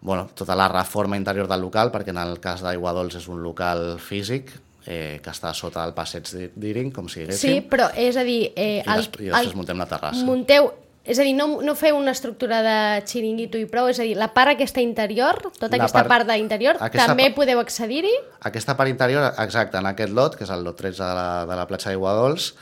bueno, 0.01 0.29
tota 0.35 0.55
la 0.55 0.69
reforma 0.69 1.17
interior 1.17 1.49
del 1.49 1.61
local, 1.61 1.91
perquè 1.91 2.11
en 2.15 2.19
el 2.23 2.39
cas 2.41 2.63
d'Aiguadols 2.63 3.17
és 3.17 3.29
un 3.29 3.43
local 3.43 3.97
físic 3.99 4.53
eh, 4.87 5.19
que 5.23 5.31
està 5.33 5.53
sota 5.57 5.85
el 5.85 5.95
passeig 5.97 6.29
d'Iring, 6.55 6.93
com 6.95 7.09
si 7.09 7.21
Sí, 7.21 7.27
diguéssim, 7.27 7.69
però 7.73 7.89
és 7.97 8.17
a 8.17 8.23
dir... 8.23 8.53
Eh, 8.55 8.83
i, 8.85 8.87
des, 8.87 9.09
i 9.19 9.31
després 9.33 9.57
muntem 9.59 9.79
la 9.83 9.89
terrassa. 9.91 10.23
Munteu, 10.25 10.69
és 11.07 11.19
a 11.19 11.27
dir, 11.27 11.33
no, 11.39 11.61
no 11.63 11.75
feu 11.79 11.97
una 11.99 12.11
estructura 12.15 12.61
de 12.63 12.77
xiringuito 13.07 13.59
i 13.59 13.67
prou, 13.71 13.89
és 13.91 13.99
a 13.99 14.07
dir, 14.07 14.15
la 14.19 14.29
part 14.35 14.53
aquesta 14.55 14.83
interior, 14.83 15.41
tota 15.59 15.73
La 15.75 15.85
aquesta 15.85 16.05
part- 16.05 16.13
part, 16.13 16.31
d'interior, 16.31 16.79
també 16.95 17.29
pa- 17.31 17.37
podeu 17.41 17.59
accedir-hi? 17.63 18.15
Aquesta 18.47 18.77
part 18.79 18.91
interior, 18.91 19.33
exacte, 19.43 19.79
en 19.79 19.87
aquest 19.91 20.13
lot, 20.15 20.35
que 20.39 20.45
és 20.47 20.51
el 20.55 20.63
lot 20.67 20.79
13 20.79 21.03
de 21.03 21.15
la, 21.19 21.29
de 21.51 21.59
la 21.59 21.67
platja 21.67 21.91
d'Iguadols, 21.91 22.53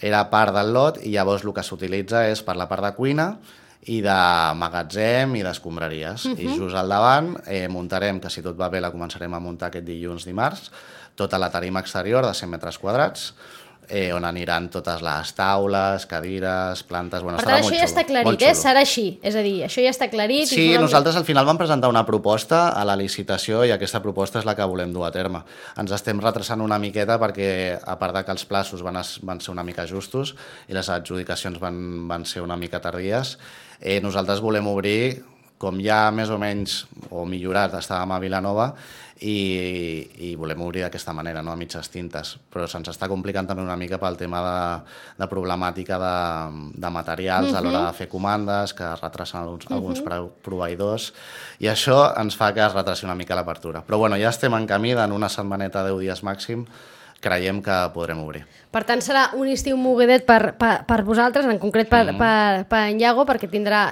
era 0.00 0.24
part 0.30 0.54
del 0.54 0.72
lot 0.74 0.98
i 1.02 1.12
llavors 1.14 1.44
el 1.44 1.52
que 1.54 1.62
s'utilitza 1.62 2.26
és 2.30 2.42
per 2.42 2.56
la 2.56 2.68
part 2.70 2.82
de 2.84 2.92
cuina 2.96 3.28
i 3.86 4.00
de 4.04 4.16
magatzem 4.56 5.34
i 5.36 5.42
d'escombraries. 5.44 6.24
Uh 6.24 6.32
-huh. 6.32 6.40
I 6.40 6.58
just 6.58 6.76
al 6.76 6.88
davant 6.88 7.36
eh, 7.46 7.68
muntarem, 7.68 8.20
que 8.20 8.30
si 8.30 8.42
tot 8.42 8.56
va 8.56 8.68
bé 8.68 8.80
la 8.80 8.92
començarem 8.92 9.34
a 9.34 9.40
muntar 9.40 9.68
aquest 9.68 9.84
dilluns 9.84 10.24
dimarts, 10.24 10.70
tota 11.14 11.38
la 11.38 11.50
tarima 11.50 11.80
exterior 11.80 12.24
de 12.26 12.34
100 12.34 12.50
metres 12.50 12.78
quadrats, 12.78 13.34
eh, 13.88 14.12
on 14.14 14.24
aniran 14.24 14.68
totes 14.72 15.02
les 15.04 15.32
taules, 15.34 16.06
cadires, 16.06 16.82
plantes... 16.88 17.22
Bueno, 17.22 17.38
Per 17.38 17.46
tant, 17.46 17.58
això 17.60 17.70
ja 17.74 17.80
xulo, 17.82 17.88
està 17.90 18.04
aclarit, 18.04 18.42
eh? 18.42 18.54
Serà 18.54 18.80
així. 18.84 19.06
És 19.22 19.36
a 19.36 19.42
dir, 19.44 19.56
això 19.66 19.82
ja 19.84 19.90
està 19.92 20.08
aclarit. 20.08 20.44
i 20.44 20.46
Sí, 20.54 20.66
forma- 20.72 20.86
nosaltres 20.86 21.16
al 21.16 21.24
final 21.24 21.44
vam 21.46 21.58
presentar 21.60 21.88
una 21.92 22.04
proposta 22.06 22.68
a 22.70 22.84
la 22.84 22.96
licitació 22.96 23.64
i 23.64 23.70
aquesta 23.74 24.00
proposta 24.02 24.38
és 24.38 24.44
la 24.48 24.54
que 24.56 24.64
volem 24.64 24.92
dur 24.92 25.04
a 25.06 25.12
terme. 25.12 25.42
Ens 25.76 25.92
estem 25.92 26.20
retrasant 26.20 26.60
una 26.64 26.78
miqueta 26.78 27.18
perquè, 27.20 27.78
a 27.82 27.98
part 27.98 28.14
de 28.16 28.24
que 28.24 28.32
els 28.32 28.44
plaços 28.44 28.82
van, 28.82 29.00
van 29.22 29.40
ser 29.40 29.52
una 29.52 29.64
mica 29.64 29.86
justos 29.86 30.34
i 30.68 30.72
les 30.74 30.88
adjudicacions 30.88 31.58
van, 31.60 32.08
van 32.08 32.24
ser 32.24 32.42
una 32.42 32.56
mica 32.56 32.80
tardies, 32.80 33.38
eh, 33.80 34.00
nosaltres 34.00 34.40
volem 34.40 34.66
obrir 34.66 35.24
com 35.58 35.78
ja 35.80 36.10
més 36.10 36.30
o 36.30 36.38
menys, 36.40 36.84
o 37.10 37.24
millorat, 37.28 37.74
estàvem 37.78 38.12
a 38.12 38.20
Vilanova 38.20 38.72
i, 39.22 40.04
i 40.26 40.32
volem 40.36 40.60
obrir 40.66 40.82
d'aquesta 40.84 41.14
manera, 41.14 41.42
no? 41.42 41.52
a 41.52 41.58
mitges 41.58 41.88
tintes. 41.92 42.34
Però 42.52 42.66
se'ns 42.68 42.90
està 42.90 43.08
complicant 43.08 43.46
també 43.48 43.62
una 43.62 43.76
mica 43.78 43.98
pel 44.02 44.18
tema 44.20 44.42
de, 44.44 44.56
de 45.22 45.28
problemàtica 45.30 45.98
de, 46.02 46.14
de 46.74 46.90
materials 46.90 47.48
uh 47.48 47.54
-huh. 47.54 47.58
a 47.58 47.62
l'hora 47.62 47.86
de 47.86 47.92
fer 47.92 48.08
comandes, 48.08 48.74
que 48.74 48.84
es 48.84 49.00
retrasen 49.00 49.40
alguns, 49.40 49.64
uh 49.64 49.70
-huh. 49.70 49.74
alguns 49.74 50.00
pro- 50.00 50.32
proveïdors, 50.42 51.12
i 51.60 51.66
això 51.66 52.12
ens 52.20 52.36
fa 52.36 52.52
que 52.52 52.66
es 52.66 52.72
retrasi 52.72 53.06
una 53.06 53.14
mica 53.14 53.34
l'apertura. 53.34 53.84
Però 53.86 53.98
bueno, 53.98 54.16
ja 54.16 54.28
estem 54.28 54.54
en 54.54 54.66
camí, 54.66 54.92
en 54.92 55.12
una 55.12 55.28
setmaneta, 55.28 55.84
10 55.84 55.98
dies 56.00 56.22
màxim, 56.22 56.66
creiem 57.24 57.62
que 57.64 57.78
podrem 57.94 58.20
obrir. 58.22 58.44
Per 58.74 58.82
tant, 58.82 58.98
serà 59.04 59.28
un 59.38 59.46
estiu 59.48 59.78
mogudet 59.78 60.24
per, 60.26 60.56
per, 60.58 60.72
per 60.88 61.00
vosaltres, 61.06 61.46
en 61.46 61.60
concret 61.62 61.88
per, 61.90 62.02
Mm-hmm. 62.04 62.18
per, 62.18 62.64
per 62.68 62.80
en 62.90 62.98
Iago, 63.00 63.24
perquè 63.24 63.48
tindrà 63.50 63.84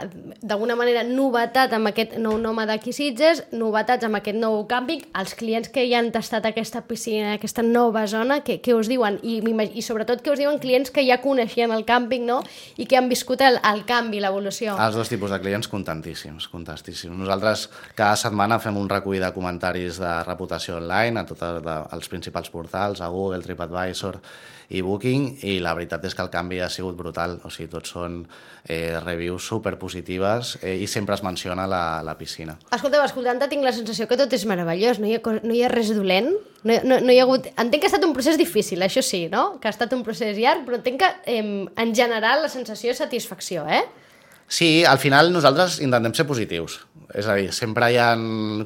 d'alguna 0.42 0.74
manera 0.76 1.04
novetat 1.06 1.72
amb 1.72 1.88
aquest 1.92 2.16
nou 2.20 2.34
nom 2.40 2.58
d'aquí 2.66 2.92
Sitges, 2.92 3.44
novetats 3.56 4.04
amb 4.04 4.18
aquest 4.18 4.36
nou 4.36 4.58
càmping, 4.68 5.04
els 5.18 5.32
clients 5.38 5.70
que 5.72 5.86
ja 5.88 6.00
han 6.02 6.10
tastat 6.12 6.44
aquesta 6.50 6.82
piscina, 6.84 7.36
aquesta 7.38 7.62
nova 7.62 8.04
zona, 8.10 8.40
què, 8.44 8.58
què 8.60 8.74
us 8.76 8.90
diuen? 8.90 9.16
I, 9.22 9.38
I 9.40 9.84
sobretot 9.86 10.20
què 10.22 10.34
us 10.34 10.42
diuen 10.42 10.58
clients 10.62 10.92
que 10.92 11.04
ja 11.06 11.20
coneixien 11.22 11.72
el 11.72 11.86
càmping 11.88 12.26
no? 12.28 12.42
i 12.76 12.86
que 12.90 12.98
han 12.98 13.08
viscut 13.08 13.40
el, 13.46 13.58
el 13.72 13.84
canvi, 13.88 14.20
l'evolució. 14.20 14.76
Els 14.76 14.98
dos 14.98 15.08
tipus 15.08 15.32
de 15.32 15.40
clients 15.40 15.70
contentíssims, 15.72 16.50
contentíssims. 16.52 17.16
Nosaltres 17.16 17.68
cada 17.94 18.18
setmana 18.20 18.58
fem 18.62 18.76
un 18.76 18.90
recull 18.90 19.22
de 19.22 19.32
comentaris 19.32 20.02
de 20.02 20.12
reputació 20.26 20.76
online 20.82 21.22
a 21.22 21.26
tots 21.28 21.46
els 21.46 22.12
principals 22.12 22.50
portals, 22.52 23.00
a 23.00 23.08
Google, 23.08 23.21
TripAdvisor 23.30 24.18
i 24.72 24.80
Booking, 24.80 25.26
i 25.44 25.58
la 25.60 25.74
veritat 25.76 26.04
és 26.08 26.14
que 26.16 26.24
el 26.24 26.30
canvi 26.32 26.62
ha 26.64 26.68
sigut 26.72 26.96
brutal. 26.96 27.36
O 27.44 27.50
sigui, 27.52 27.68
tots 27.72 27.92
són 27.92 28.22
eh, 28.64 28.96
reviews 29.02 29.44
superpositives 29.50 30.56
eh, 30.62 30.78
i 30.80 30.88
sempre 30.88 31.16
es 31.18 31.22
menciona 31.24 31.66
la, 31.68 32.00
la 32.04 32.16
piscina. 32.16 32.56
Escolteu, 32.72 33.02
escoltant-te 33.04 33.50
tinc 33.52 33.66
la 33.66 33.74
sensació 33.76 34.08
que 34.08 34.16
tot 34.20 34.32
és 34.32 34.46
meravellós, 34.48 35.00
no 35.02 35.10
hi 35.10 35.18
ha, 35.18 35.22
no 35.44 35.52
hi 35.52 35.62
ha 35.64 35.70
res 35.72 35.92
dolent, 35.92 36.30
no, 36.64 36.78
no, 36.88 37.00
no 37.04 37.12
hi 37.12 37.20
ha 37.20 37.26
hagut... 37.26 37.50
Entenc 37.52 37.82
que 37.82 37.90
ha 37.90 37.92
estat 37.92 38.06
un 38.08 38.16
procés 38.16 38.40
difícil, 38.40 38.80
això 38.86 39.04
sí, 39.04 39.26
no? 39.32 39.58
Que 39.60 39.68
ha 39.68 39.74
estat 39.74 39.92
un 39.92 40.06
procés 40.06 40.38
llarg, 40.40 40.64
però 40.68 40.80
entenc 40.80 41.02
que 41.04 41.12
eh, 41.34 41.42
en 41.68 41.94
general 41.96 42.46
la 42.46 42.52
sensació 42.52 42.96
és 42.96 43.02
satisfacció, 43.04 43.66
eh? 43.68 43.84
Sí, 44.52 44.84
al 44.84 45.00
final 45.00 45.32
nosaltres 45.32 45.78
intentem 45.84 46.16
ser 46.16 46.26
positius. 46.28 46.80
És 47.12 47.28
a 47.28 47.36
dir, 47.36 47.50
sempre 47.52 47.92
hi 47.92 48.00
ha 48.00 48.12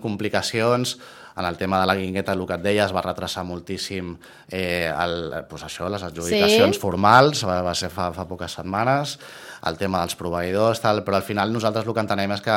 complicacions, 0.02 0.96
en 1.36 1.44
el 1.44 1.56
tema 1.56 1.80
de 1.80 1.86
la 1.86 1.94
guingueta, 1.96 2.32
el 2.32 2.46
que 2.46 2.54
et 2.54 2.62
deia, 2.64 2.84
es 2.86 2.94
va 2.96 3.02
retrasar 3.04 3.44
moltíssim 3.44 4.14
eh, 4.48 4.88
el, 4.90 5.44
pues 5.50 5.62
això, 5.66 5.88
les 5.92 6.02
adjudicacions 6.02 6.76
Sí. 6.76 6.80
formals, 6.80 7.44
va, 7.44 7.60
va 7.62 7.74
ser 7.74 7.90
fa, 7.90 8.10
fa 8.16 8.24
poques 8.28 8.52
setmanes, 8.56 9.18
el 9.66 9.76
tema 9.80 9.98
dels 10.04 10.14
proveïdors, 10.14 10.78
tal, 10.80 11.00
però 11.02 11.16
al 11.16 11.24
final 11.26 11.50
nosaltres 11.52 11.86
el 11.88 11.94
que 11.96 12.02
entenem 12.04 12.30
és 12.36 12.42
que 12.44 12.54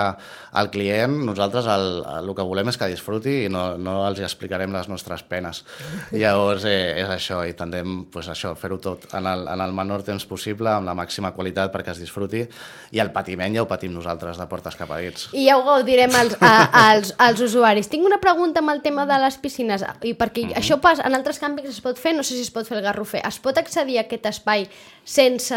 el 0.61 0.69
client, 0.69 1.15
nosaltres 1.25 1.65
el, 1.71 2.03
el 2.19 2.31
que 2.35 2.43
volem 2.45 2.69
és 2.69 2.77
que 2.77 2.89
disfruti 2.91 3.45
i 3.45 3.49
no, 3.49 3.77
no 3.81 4.03
els 4.07 4.19
explicarem 4.21 4.71
les 4.75 4.87
nostres 4.91 5.23
penes. 5.23 5.63
Llavors 6.11 6.65
eh, 6.69 6.99
és 7.01 7.09
això, 7.09 7.39
i 7.47 7.55
tendem 7.57 8.03
pues, 8.11 8.27
això, 8.29 8.51
fer-ho 8.59 8.77
tot 8.83 9.07
en 9.17 9.25
el, 9.31 9.47
en 9.49 9.63
el 9.63 9.73
menor 9.73 10.03
temps 10.05 10.25
possible, 10.29 10.69
amb 10.69 10.85
la 10.87 10.93
màxima 10.97 11.31
qualitat 11.33 11.71
perquè 11.73 11.95
es 11.95 12.01
disfruti, 12.03 12.43
i 12.91 13.01
el 13.01 13.11
patiment 13.15 13.55
ja 13.55 13.63
ho 13.63 13.67
patim 13.69 13.93
nosaltres 13.95 14.37
de 14.37 14.47
portes 14.51 14.77
cap 14.77 14.91
a 14.91 14.99
dins. 15.01 15.29
I 15.33 15.47
ja 15.47 15.57
ho 15.57 15.65
gaudirem 15.65 16.13
als, 16.19 16.37
a, 16.41 16.53
als, 16.91 17.13
als 17.17 17.41
usuaris. 17.47 17.89
Tinc 17.89 18.05
una 18.05 18.19
pregunta 18.21 18.61
amb 18.69 18.77
el 18.77 18.81
tema 18.85 19.05
de 19.09 19.17
les 19.21 19.37
piscines, 19.41 19.83
i 20.03 20.13
perquè 20.13 20.45
Mhm. 20.45 20.53
això 20.59 20.79
pas, 20.79 20.99
en 20.99 21.15
altres 21.15 21.41
càmpings 21.41 21.69
es 21.69 21.81
pot 21.81 21.97
fer, 21.97 22.13
no 22.15 22.23
sé 22.23 22.35
si 22.35 22.41
es 22.41 22.51
pot 22.51 22.65
fer 22.67 22.77
el 22.77 22.83
Garrofer, 22.83 23.21
es 23.25 23.39
pot 23.39 23.57
accedir 23.57 23.97
a 23.97 24.01
aquest 24.01 24.25
espai 24.25 24.67
sense 25.03 25.55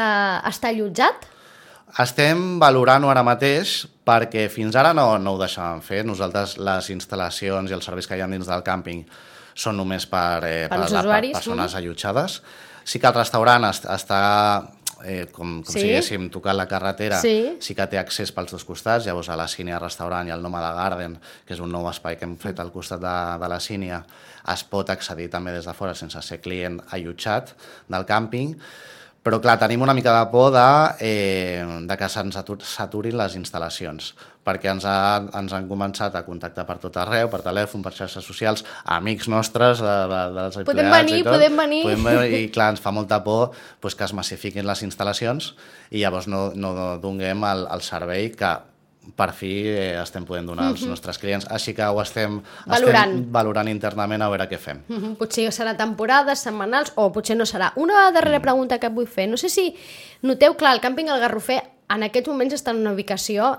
estar 0.49 0.71
allotjat? 0.71 1.27
Estem 1.99 2.59
valorant-ho 2.59 3.11
ara 3.11 3.23
mateix 3.23 3.87
perquè 4.07 4.49
fins 4.49 4.75
ara 4.77 4.95
no, 4.95 5.19
no 5.19 5.35
ho 5.35 5.39
deixàvem 5.39 5.83
fer. 5.83 6.05
Nosaltres 6.07 6.57
les 6.59 6.89
instal·lacions 6.91 7.69
i 7.71 7.75
els 7.77 7.85
serveis 7.85 8.07
que 8.09 8.17
hi 8.17 8.23
ha 8.25 8.27
dins 8.27 8.47
del 8.49 8.63
càmping 8.65 9.05
són 9.55 9.77
només 9.77 10.07
per, 10.07 10.45
eh, 10.45 10.69
Per 10.71 10.79
als 10.79 10.91
la- 10.93 11.01
usuaris, 11.01 11.33
persones 11.37 11.75
allotjades. 11.75 12.43
Sí 12.85 12.99
que 12.99 13.07
el 13.07 13.15
restaurant 13.15 13.65
est 13.69 13.85
està 13.85 14.67
eh, 15.05 15.27
com, 15.33 15.63
com 15.63 15.73
Sí. 15.73 15.81
si 15.81 15.87
diguéssim 15.89 16.29
tocant 16.31 16.57
la 16.57 16.67
carretera, 16.69 17.21
Sí. 17.21 17.57
sí 17.61 17.75
que 17.75 17.87
té 17.87 17.99
accés 17.99 18.33
pels 18.33 18.51
dos 18.53 18.65
costats, 18.65 19.07
llavors 19.07 19.29
a 19.29 19.37
la 19.37 19.49
Sínia 19.49 19.79
Restaurant 19.79 20.29
i 20.29 20.31
al 20.31 20.43
Nomada 20.43 20.73
Garden, 20.75 21.19
que 21.47 21.55
és 21.55 21.61
un 21.61 21.71
nou 21.73 21.89
espai 21.91 22.17
que 22.19 22.25
hem 22.25 22.37
fet 22.37 22.61
al 22.61 22.71
costat 22.73 23.01
de, 23.01 23.17
de 23.43 23.49
la 23.49 23.61
Sínia, 23.61 24.05
es 24.53 24.65
pot 24.65 24.89
accedir 24.91 25.29
també 25.31 25.53
des 25.53 25.65
de 25.65 25.75
fora 25.75 25.95
sense 25.95 26.21
ser 26.23 26.41
client 26.41 26.81
allotjat 26.91 27.55
del 27.89 28.05
càmping, 28.05 28.57
però 29.23 29.39
clar, 29.41 29.55
tenim 29.61 29.83
una 29.85 29.95
mica 29.95 30.11
de 30.19 30.25
por 30.33 30.51
de, 30.51 30.63
eh, 31.07 31.65
de 31.87 31.97
que 31.97 32.09
se'ns 32.11 32.37
atu- 32.41 32.57
saturin 32.67 33.15
les 33.17 33.37
instal·lacions, 33.39 34.09
perquè 34.43 34.73
ens, 34.73 34.83
ha, 34.85 35.23
ens 35.39 35.53
han 35.55 35.69
començat 35.71 36.17
a 36.19 36.25
contactar 36.27 36.65
per 36.67 36.79
tot 36.83 36.97
arreu, 36.99 37.29
per 37.31 37.39
telèfon, 37.45 37.85
per 37.85 37.93
xarxes 37.95 38.27
socials, 38.27 38.65
amics 38.85 39.29
nostres 39.31 39.79
de, 39.79 39.95
de, 40.11 40.23
dels 40.41 40.59
Podem 40.67 40.87
empleats 40.89 41.07
venir, 41.07 41.21
i 41.21 41.23
tot. 41.23 41.33
podem 41.37 41.57
venir. 41.63 41.83
Podem 41.87 42.05
venir, 42.11 42.41
i 42.41 42.51
clar, 42.51 42.73
ens 42.75 42.83
fa 42.83 42.91
molta 42.91 43.23
por 43.23 43.53
pues, 43.79 43.95
que 43.95 44.05
es 44.05 44.13
massifiquin 44.13 44.67
les 44.67 44.83
instal·lacions 44.83 45.53
i 45.93 46.03
llavors 46.03 46.27
no, 46.27 46.49
no 46.57 46.75
donem 46.99 47.45
el, 47.47 47.67
el 47.71 47.83
servei 47.87 48.33
que 48.35 48.57
per 49.17 49.33
fi 49.35 49.51
eh, 49.67 50.01
estem 50.03 50.25
podent 50.25 50.47
donar 50.47 50.69
als 50.71 50.83
nostres 50.87 51.19
clients. 51.19 51.47
Així 51.51 51.75
que 51.75 51.83
ho 51.85 52.01
estem 52.03 52.41
Valorant. 52.67 53.11
estem 53.17 53.33
valorant 53.33 53.69
internament 53.69 54.23
a 54.23 54.29
veure 54.29 54.49
què 54.49 54.59
fem. 54.59 54.83
Mm 54.89 54.97
-hmm. 54.99 55.17
Potser 55.17 55.49
serà 55.53 55.77
temporades, 55.77 56.39
setmanals, 56.39 56.93
o 56.95 57.11
potser 57.13 57.37
no 57.37 57.45
serà. 57.45 57.73
Una 57.77 58.11
darrera 58.13 58.39
Mm. 58.39 58.43
pregunta 58.43 58.79
que 58.79 58.87
et 58.87 58.93
vull 58.95 59.07
fer. 59.09 59.29
No 59.29 59.37
sé 59.37 59.49
si 59.49 59.75
noteu, 60.23 60.55
clar, 60.57 60.75
el 60.75 60.81
càmping 60.81 61.09
al 61.11 61.21
Garrofer 61.21 61.63
en 61.89 62.03
aquests 62.03 62.29
moments 62.29 62.55
està 62.55 62.71
en 62.71 62.77
una 62.79 62.93
ubicació 62.93 63.59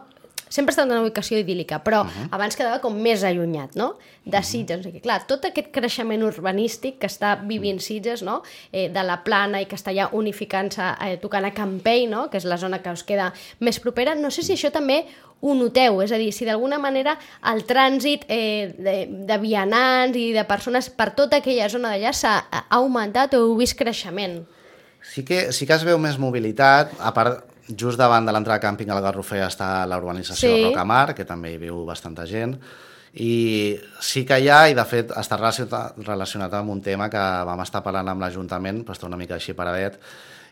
sempre 0.53 0.73
està 0.73 0.85
en 0.85 0.91
una 0.93 1.01
ubicació 1.01 1.39
idíl·lica, 1.41 1.81
però 1.81 2.03
uh 2.03 2.09
-huh. 2.09 2.27
abans 2.37 2.55
quedava 2.55 2.79
com 2.81 2.93
més 2.93 3.23
allunyat, 3.23 3.75
no? 3.75 3.97
De 4.23 4.41
Sitges, 4.43 4.77
no 4.77 4.83
sé 4.83 4.91
què. 4.93 5.01
Clar, 5.01 5.25
tot 5.27 5.45
aquest 5.45 5.71
creixement 5.71 6.23
urbanístic 6.23 6.99
que 6.99 7.07
està 7.07 7.35
vivint 7.41 7.79
Sitges, 7.79 8.21
no? 8.21 8.43
Eh, 8.71 8.89
de 8.89 9.03
la 9.03 9.23
plana 9.23 9.61
i 9.61 9.65
que 9.65 9.75
està 9.75 9.91
ja 9.93 10.09
unificant-se, 10.11 10.83
eh, 11.01 11.17
tocant 11.17 11.45
a 11.45 11.53
Campell, 11.53 12.09
no? 12.09 12.29
Que 12.29 12.37
és 12.37 12.45
la 12.45 12.57
zona 12.57 12.81
que 12.81 12.91
us 12.91 13.03
queda 13.03 13.33
més 13.59 13.79
propera. 13.79 14.15
No 14.15 14.29
sé 14.29 14.43
si 14.43 14.53
això 14.53 14.71
també 14.71 15.05
ho 15.41 15.53
noteu, 15.55 16.01
és 16.01 16.11
a 16.11 16.17
dir, 16.17 16.31
si 16.31 16.45
d'alguna 16.45 16.77
manera 16.79 17.17
el 17.51 17.65
trànsit 17.65 18.25
eh, 18.29 18.73
de, 18.77 19.07
de 19.27 19.37
vianants 19.37 20.15
i 20.15 20.31
de 20.31 20.43
persones 20.45 20.89
per 20.89 21.11
tota 21.15 21.37
aquella 21.37 21.67
zona 21.67 21.89
d'allà 21.89 22.13
s'ha 22.13 22.45
ha 22.49 22.65
augmentat 22.69 23.33
o 23.33 23.37
heu 23.37 23.57
vist 23.57 23.77
creixement. 23.77 24.45
Sí 25.03 25.25
que, 25.25 25.51
sí 25.51 25.65
que 25.67 25.73
es 25.73 25.83
veu 25.83 25.97
més 25.99 26.17
mobilitat, 26.17 26.93
a 26.99 27.11
part, 27.11 27.43
just 27.69 27.97
davant 27.97 28.25
de 28.25 28.31
l'entrada 28.35 28.59
de 28.59 28.65
càmping 28.67 28.89
al 28.91 29.01
Garrofer 29.01 29.41
està 29.47 29.85
la 29.87 29.97
urbanització 29.97 30.49
Sí. 30.49 30.55
sí. 30.57 30.65
Rocamar, 30.69 31.13
que 31.15 31.25
també 31.25 31.53
hi 31.53 31.57
viu 31.57 31.85
bastanta 31.85 32.25
gent, 32.25 32.57
i 33.13 33.77
sí 34.01 34.25
que 34.25 34.39
hi 34.41 34.47
ha, 34.49 34.67
i 34.69 34.73
de 34.73 34.83
fet 34.89 35.11
està 35.11 35.37
relacionat, 35.37 36.53
amb 36.57 36.69
un 36.73 36.81
tema 36.81 37.09
que 37.09 37.17
vam 37.45 37.61
estar 37.61 37.83
parlant 37.85 38.09
amb 38.09 38.21
l'Ajuntament, 38.25 38.83
però 38.83 38.95
està 38.97 39.05
una 39.07 39.17
mica 39.19 39.35
així 39.35 39.53
paradet, 39.53 39.99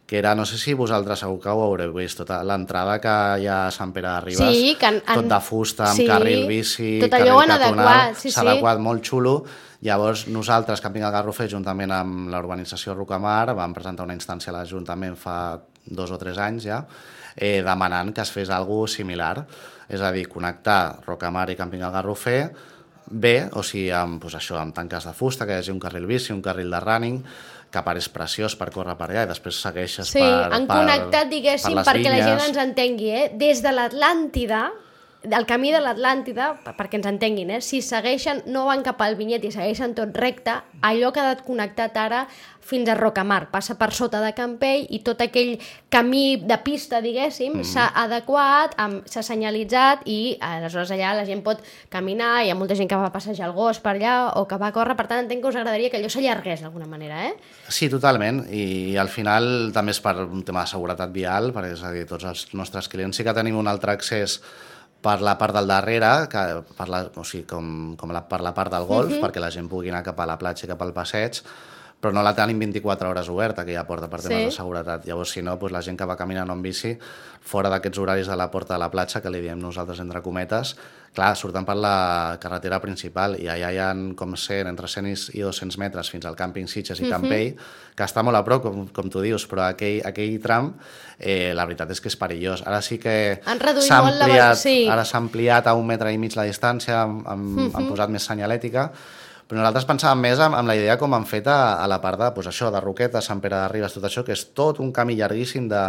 que 0.06 0.17
era, 0.19 0.34
no 0.36 0.45
sé 0.45 0.58
si 0.58 0.74
vosaltres 0.74 1.19
segur 1.24 1.39
que 1.39 1.50
ho 1.50 1.62
haureu 1.63 1.93
vist, 1.95 2.17
tota 2.19 2.41
l'entrada 2.43 3.00
que 3.02 3.13
hi 3.41 3.47
ha 3.47 3.67
a 3.67 3.71
Sant 3.71 3.93
Pere 3.95 4.10
de 4.10 4.21
Ribes, 4.21 4.56
Sí, 4.56 4.76
que 4.80 4.86
han- 4.86 5.02
tot 5.02 5.26
de 5.26 5.39
fusta, 5.39 5.86
amb 5.89 5.97
sí, 5.97 6.06
carril 6.08 6.47
bici, 6.47 7.00
tot 7.02 7.10
carril 7.12 7.32
allò 7.32 7.45
peatonal, 7.47 7.88
adequat, 7.88 8.15
sí, 8.17 8.32
s'ha 8.32 8.41
sí. 8.41 8.47
adequat 8.47 8.80
molt 8.80 9.04
xulo. 9.08 9.43
Llavors, 9.82 10.28
nosaltres, 10.28 10.80
Camping 10.82 11.02
al 11.04 11.12
Garrofer, 11.12 11.47
juntament 11.50 11.91
amb 11.91 12.30
l'urbanització 12.30 12.93
Rocamar, 12.93 13.56
vam 13.56 13.74
presentar 13.74 14.04
una 14.06 14.13
instància 14.13 14.52
a 14.52 14.58
l'Ajuntament 14.60 15.15
fa 15.17 15.60
dos 15.85 16.11
o 16.11 16.17
tres 16.21 16.37
anys 16.37 16.63
ja, 16.67 16.83
eh, 17.35 17.61
demanant 17.65 18.13
que 18.13 18.21
es 18.21 18.31
fes 18.31 18.49
alguna 18.49 18.87
similar. 18.91 19.45
És 19.91 20.01
a 20.01 20.11
dir, 20.11 20.27
connectar 20.31 21.01
Rocamar 21.05 21.49
i 21.51 21.57
Camping 21.59 21.81
al 21.83 21.91
Garrofer 21.91 22.51
bé, 23.11 23.49
o 23.59 23.63
sigui, 23.63 23.89
amb, 23.91 24.21
doncs 24.23 24.37
això, 24.39 24.55
amb 24.61 24.75
tanques 24.75 25.03
de 25.03 25.11
fusta, 25.13 25.45
que 25.45 25.57
hi 25.57 25.59
hagi 25.59 25.73
un 25.73 25.81
carril 25.83 26.05
bici, 26.07 26.31
un 26.31 26.41
carril 26.41 26.71
de 26.71 26.79
running, 26.79 27.17
que 27.71 27.83
és 27.97 28.07
preciós 28.11 28.55
per 28.59 28.69
córrer 28.71 28.97
per 28.99 29.09
allà 29.09 29.23
i 29.25 29.29
després 29.29 29.59
segueixes 29.63 30.09
Sí, 30.11 30.19
per, 30.19 30.51
han 30.51 30.67
per, 30.67 30.77
connectat, 30.77 31.29
diguéssim, 31.31 31.75
per 31.75 31.85
perquè 31.87 32.09
la 32.09 32.17
gent 32.19 32.37
vinyes. 32.37 32.47
ens 32.49 32.57
entengui, 32.63 33.09
eh? 33.09 33.29
Des 33.39 33.61
de 33.63 33.71
l'Atlàntida, 33.71 34.65
del 35.23 35.45
camí 35.45 35.71
de 35.71 35.81
l'Atlàntida, 35.81 36.55
per- 36.63 36.73
perquè 36.77 36.97
ens 36.97 37.05
entenguin, 37.10 37.51
eh? 37.51 37.62
si 37.62 37.81
segueixen, 37.86 38.41
no 38.47 38.65
van 38.65 38.81
cap 38.81 39.01
al 39.01 39.15
vinyet 39.19 39.43
i 39.45 39.51
segueixen 39.53 39.93
tot 39.97 40.15
recte, 40.17 40.55
allò 40.81 41.12
ha 41.12 41.13
quedat 41.13 41.43
connectat 41.45 41.97
ara 41.97 42.25
fins 42.62 42.89
a 42.89 42.95
Rocamar, 42.95 43.49
passa 43.51 43.75
per 43.77 43.91
sota 43.93 44.21
de 44.21 44.31
Campell 44.38 44.86
i 44.89 45.01
tot 45.05 45.21
aquell 45.21 45.57
camí 45.89 46.38
de 46.38 46.57
pista, 46.63 47.01
diguéssim, 47.01 47.60
mm. 47.60 47.67
s'ha 47.67 47.88
adequat, 48.03 48.77
s'ha 49.10 49.23
senyalitzat 49.25 50.05
i 50.10 50.38
aleshores 50.39 50.93
allà 50.93 51.13
la 51.17 51.25
gent 51.27 51.41
pot 51.45 51.62
caminar, 51.89 52.45
hi 52.45 52.53
ha 52.53 52.57
molta 52.57 52.77
gent 52.77 52.89
que 52.89 52.97
va 52.97 53.12
passejar 53.13 53.49
el 53.49 53.55
gos 53.57 53.81
per 53.81 53.95
allà 53.97 54.15
o 54.39 54.45
que 54.47 54.57
va 54.62 54.71
córrer, 54.73 54.95
per 54.97 55.07
tant 55.10 55.25
entenc 55.25 55.41
que 55.43 55.51
us 55.51 55.60
agradaria 55.60 55.89
que 55.89 55.99
allò 55.99 56.10
s'allargués 56.10 56.65
d'alguna 56.65 56.89
manera, 56.89 57.25
eh? 57.27 57.36
Sí, 57.67 57.89
totalment, 57.89 58.45
i 58.49 58.95
al 58.97 59.10
final 59.10 59.71
també 59.73 59.93
és 59.93 60.01
per 60.01 60.15
un 60.23 60.45
tema 60.45 60.65
de 60.65 60.73
seguretat 60.73 61.13
vial, 61.13 61.51
perquè 61.53 61.75
és 61.75 61.86
a 61.86 61.93
dir, 61.93 62.05
tots 62.10 62.29
els 62.29 62.47
nostres 62.57 62.89
clients 62.89 63.17
sí 63.17 63.25
que 63.25 63.36
tenim 63.38 63.57
un 63.57 63.69
altre 63.69 63.97
accés 63.97 64.39
per 65.01 65.17
la 65.25 65.35
part 65.37 65.55
del 65.57 65.69
darrere, 65.69 66.11
que 66.31 66.45
per 66.77 66.87
la, 66.89 67.01
o 67.17 67.25
sigui, 67.25 67.45
com, 67.49 67.67
com 67.97 68.13
la, 68.13 68.23
per 68.29 68.41
la 68.45 68.53
part 68.57 68.73
del 68.73 68.85
golf, 68.89 69.17
perquè 69.23 69.41
la 69.41 69.51
gent 69.53 69.69
pugui 69.71 69.89
anar 69.89 70.03
cap 70.05 70.19
a 70.21 70.29
la 70.29 70.37
platja 70.41 70.67
i 70.67 70.71
cap 70.71 70.81
al 70.85 70.93
passeig, 70.93 71.41
però 72.01 72.11
no 72.13 72.23
la 72.25 72.33
tenim 72.33 72.57
24 72.59 73.09
hores 73.11 73.29
oberta, 73.29 73.61
aquella 73.61 73.85
porta, 73.85 74.09
per 74.09 74.21
temes 74.21 74.37
Sí. 74.39 74.45
de 74.45 74.51
seguretat. 74.51 75.05
Llavors, 75.05 75.29
si 75.31 75.41
no, 75.43 75.55
doncs 75.57 75.71
la 75.71 75.81
gent 75.85 75.97
que 75.99 76.05
va 76.09 76.17
caminant 76.17 76.49
en 76.49 76.61
bici, 76.61 76.97
fora 77.41 77.69
d'aquests 77.69 77.97
horaris 78.01 78.27
de 78.27 78.35
la 78.35 78.49
porta 78.49 78.73
de 78.73 78.79
la 78.79 78.89
platja, 78.89 79.21
que 79.21 79.29
li 79.29 79.39
diem 79.41 79.59
nosaltres 79.61 79.99
entre 79.99 80.21
cometes, 80.21 80.75
clar, 81.13 81.35
surten 81.35 81.65
per 81.65 81.75
la 81.75 82.37
carretera 82.41 82.79
principal 82.81 83.35
i 83.39 83.47
allà 83.49 83.69
hi 83.73 83.77
ha 83.77 83.91
com 84.15 84.33
100, 84.35 84.67
entre 84.69 84.87
100 84.87 85.29
i 85.35 85.41
200 85.41 85.77
metres 85.77 86.09
fins 86.09 86.25
al 86.25 86.35
càmping 86.35 86.67
Sitges 86.67 86.99
i 87.01 87.09
Campell, 87.09 87.55
que 87.95 88.03
està 88.03 88.23
molt 88.23 88.37
a 88.37 88.43
prop, 88.43 88.63
com, 88.63 88.87
com 88.87 89.09
tu 89.09 89.21
dius, 89.21 89.45
però 89.47 89.67
aquell, 89.69 90.01
aquell 90.05 90.39
tram, 90.41 90.73
eh, 91.19 91.53
la 91.53 91.65
veritat 91.65 91.91
és 91.91 92.01
que 92.01 92.07
és 92.09 92.15
perillós. 92.17 92.63
Ara 92.65 92.81
sí 92.81 92.97
que 92.97 93.41
s'ha 93.43 94.01
molt 94.01 94.15
la- 94.17 94.25
ampliat, 94.25 94.57
sí. 94.57 94.87
ara 94.89 95.03
s'ha 95.05 95.17
ampliat 95.19 95.67
a 95.67 95.73
un 95.75 95.85
metre 95.85 96.13
i 96.13 96.17
mig 96.17 96.35
la 96.35 96.43
distància, 96.49 97.03
han, 97.03 97.21
han, 97.27 97.71
han 97.75 97.89
posat 97.89 98.09
més 98.09 98.23
senyalètica, 98.25 98.91
però 99.51 99.59
nosaltres 99.59 99.83
pensàvem 99.83 100.21
més 100.23 100.39
amb, 100.39 100.55
amb 100.55 100.69
la 100.69 100.77
idea 100.79 100.93
com 100.95 101.11
han 101.11 101.25
fet 101.27 101.49
a, 101.51 101.83
a 101.83 101.87
la 101.91 101.97
part 101.99 102.15
de, 102.21 102.29
doncs 102.31 102.47
això, 102.47 102.69
de 102.71 102.79
Roqueta, 102.79 103.19
Sant 103.19 103.41
Pere 103.43 103.57
de 103.59 103.65
Ribes, 103.67 103.91
tot 103.97 104.05
això, 104.07 104.21
que 104.23 104.31
és 104.31 104.45
tot 104.55 104.77
un 104.79 104.93
camí 104.95 105.17
llarguíssim 105.19 105.65
de, 105.67 105.81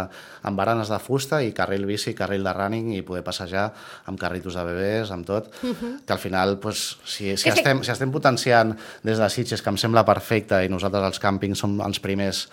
amb 0.43 0.59
baranes 0.59 0.91
de 0.91 0.97
fusta 0.99 1.39
i 1.39 1.53
carril 1.55 1.85
bici, 1.87 2.11
carril 2.11 2.43
de 2.43 2.51
running 2.57 2.89
i 2.97 2.99
poder 3.07 3.21
passejar 3.23 3.69
amb 4.11 4.19
carritos 4.19 4.57
de 4.59 4.65
bebès, 4.67 5.13
amb 5.15 5.23
tot, 5.29 5.47
que 5.63 6.11
al 6.11 6.19
final, 6.19 6.57
doncs, 6.59 6.81
si, 7.07 7.29
si, 7.39 7.53
estem, 7.53 7.85
si 7.87 7.93
estem 7.95 8.11
potenciant 8.11 8.73
des 9.07 9.23
de 9.23 9.29
Sitges, 9.31 9.63
que 9.63 9.71
em 9.71 9.79
sembla 9.79 10.03
perfecte, 10.03 10.59
i 10.59 10.67
nosaltres 10.67 11.13
els 11.13 11.23
càmpings 11.23 11.63
som 11.63 11.79
els 11.87 12.03
primers 12.03 12.49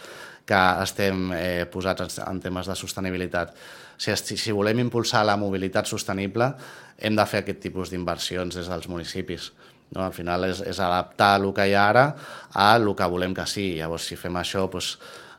que 0.46 0.60
estem 0.84 1.32
eh, 1.34 1.66
posats 1.74 2.06
en, 2.06 2.36
en 2.36 2.44
temes 2.46 2.70
de 2.70 2.78
sostenibilitat. 2.78 3.50
Si, 3.98 4.14
si 4.14 4.54
volem 4.54 4.86
impulsar 4.86 5.26
la 5.26 5.34
mobilitat 5.34 5.90
sostenible, 5.90 6.52
hem 7.02 7.18
de 7.18 7.26
fer 7.26 7.42
aquest 7.42 7.60
tipus 7.66 7.90
d'inversions 7.90 8.62
des 8.62 8.70
dels 8.70 8.86
municipis. 8.86 9.50
No? 9.96 10.04
Al 10.04 10.14
final 10.14 10.46
és, 10.50 10.62
és 10.66 10.78
adaptar 10.82 11.34
el 11.40 11.48
que 11.56 11.66
hi 11.66 11.74
ha 11.74 11.88
ara 11.90 12.04
a 12.54 12.70
el 12.76 12.90
que 12.96 13.10
volem 13.10 13.34
que 13.34 13.46
sigui. 13.50 13.78
Llavors, 13.80 14.06
si 14.10 14.18
fem 14.20 14.38
això, 14.40 14.66
doncs, 14.70 14.94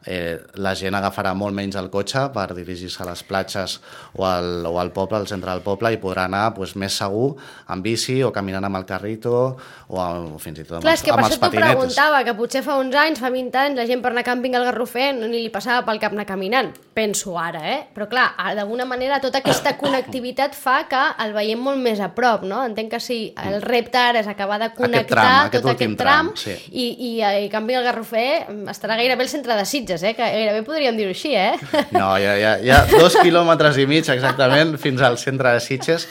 eh, 0.05 0.39
la 0.61 0.73
gent 0.77 0.95
agafarà 0.97 1.33
molt 1.37 1.55
menys 1.55 1.77
el 1.79 1.89
cotxe 1.93 2.27
per 2.33 2.47
dirigir-se 2.57 3.03
a 3.03 3.09
les 3.09 3.23
platges 3.27 3.79
o 4.17 4.25
al, 4.25 4.65
o 4.65 4.77
al 4.81 4.91
poble, 4.95 5.19
al 5.21 5.27
centre 5.29 5.51
del 5.51 5.63
poble, 5.65 5.93
i 5.93 5.99
podrà 6.01 6.25
anar 6.29 6.51
pues, 6.55 6.75
més 6.75 6.95
segur 6.97 7.35
amb 7.71 7.85
bici 7.85 8.21
o 8.23 8.31
caminant 8.33 8.65
amb 8.67 8.81
el 8.81 8.87
carrito 8.89 9.33
o, 9.35 9.97
o 9.99 10.39
fins 10.41 10.61
i 10.61 10.65
tot 10.65 10.79
amb, 10.79 10.85
Clar, 10.85 10.95
és 10.97 11.05
que 11.05 11.11
els, 11.11 11.15
per 11.15 11.19
amb 11.19 11.25
els 11.25 11.31
això 11.31 11.39
t'ho 11.39 11.47
patinetes. 11.47 11.75
preguntava, 11.75 12.23
que 12.27 12.35
potser 12.37 12.63
fa 12.65 12.77
uns 12.81 12.97
anys, 12.97 13.21
fa 13.21 13.31
20 13.33 13.59
anys, 13.63 13.79
la 13.81 13.87
gent 13.89 14.03
per 14.03 14.13
anar 14.13 14.25
a 14.25 14.29
càmping 14.31 14.57
al 14.57 14.67
Garrofer 14.69 15.11
no 15.17 15.29
ni 15.31 15.43
li 15.43 15.51
passava 15.53 15.85
pel 15.87 16.01
cap 16.01 16.15
anar 16.15 16.25
caminant. 16.29 16.71
Penso 16.95 17.37
ara, 17.39 17.61
eh? 17.71 17.79
Però 17.95 18.07
clar, 18.11 18.29
d'alguna 18.57 18.85
manera 18.89 19.21
tota 19.23 19.41
aquesta 19.41 19.75
connectivitat 19.79 20.55
fa 20.57 20.81
que 20.91 21.01
el 21.25 21.35
veiem 21.35 21.61
molt 21.61 21.81
més 21.81 22.01
a 22.03 22.11
prop, 22.15 22.45
no? 22.47 22.63
Entenc 22.65 22.91
que 22.95 23.01
sí, 23.03 23.19
el 23.41 23.61
repte 23.63 23.99
ara 23.99 24.21
és 24.23 24.29
acabar 24.31 24.59
de 24.61 24.71
connectar 24.75 25.11
tram, 25.11 25.49
aquest 25.49 25.65
tot 25.65 25.73
aquest 25.75 25.97
tram, 25.99 26.31
tram, 26.31 26.39
sí. 26.39 26.55
i, 26.71 26.87
i, 26.91 27.11
i 27.45 27.49
Càmping 27.51 27.79
al 27.79 27.87
Garrofer 27.87 28.27
estarà 28.71 28.97
gairebé 28.99 29.25
al 29.27 29.31
centre 29.31 29.55
de 29.57 29.65
Sitges, 29.67 29.90
eh? 29.99 30.13
Que 30.15 30.23
gairebé 30.23 30.63
podríem 30.63 30.95
dir-ho 30.95 31.12
així, 31.12 31.36
eh? 31.36 31.58
No, 31.99 32.15
hi 32.15 32.25
ha, 32.25 32.36
hi, 32.39 32.45
ha, 32.47 32.54
hi 32.63 32.71
ha 32.71 32.84
dos 32.91 33.17
quilòmetres 33.19 33.82
i 33.84 33.88
mig 33.89 34.08
exactament 34.08 34.77
fins 34.80 35.04
al 35.04 35.19
centre 35.19 35.51
de 35.51 35.60
Sitges, 35.60 36.08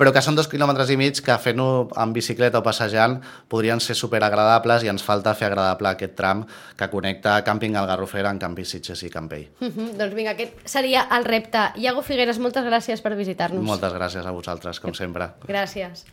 però 0.00 0.14
que 0.16 0.22
són 0.24 0.36
dos 0.38 0.48
quilòmetres 0.48 0.88
i 0.94 0.96
mig 0.96 1.18
que 1.20 1.34
fent-ho 1.44 1.90
amb 2.00 2.16
bicicleta 2.16 2.62
o 2.62 2.64
passejant 2.64 3.18
podrien 3.52 3.82
ser 3.84 3.96
superagradables 3.98 4.86
i 4.86 4.88
ens 4.88 5.04
falta 5.04 5.34
fer 5.36 5.50
agradable 5.50 5.90
aquest 5.92 6.14
tram 6.16 6.46
que 6.78 6.88
connecta 6.88 7.34
Càmping 7.44 7.76
al 7.76 7.88
Garrofer 7.90 8.24
amb 8.24 8.40
Campi 8.40 8.64
Sitges 8.64 9.04
i 9.04 9.10
Campell. 9.12 9.46
Uh 9.60 9.68
-huh. 9.68 9.90
Doncs 9.98 10.14
vinga, 10.16 10.32
aquest 10.32 10.56
seria 10.64 11.06
el 11.16 11.24
repte. 11.24 11.72
Iago 11.76 12.02
Figueres, 12.02 12.38
moltes 12.38 12.64
gràcies 12.64 13.02
per 13.02 13.14
visitar-nos. 13.14 13.62
Moltes 13.62 13.92
gràcies 13.92 14.26
a 14.26 14.30
vosaltres, 14.30 14.80
com 14.80 14.94
sempre. 14.94 15.28
Gràcies. 15.46 16.06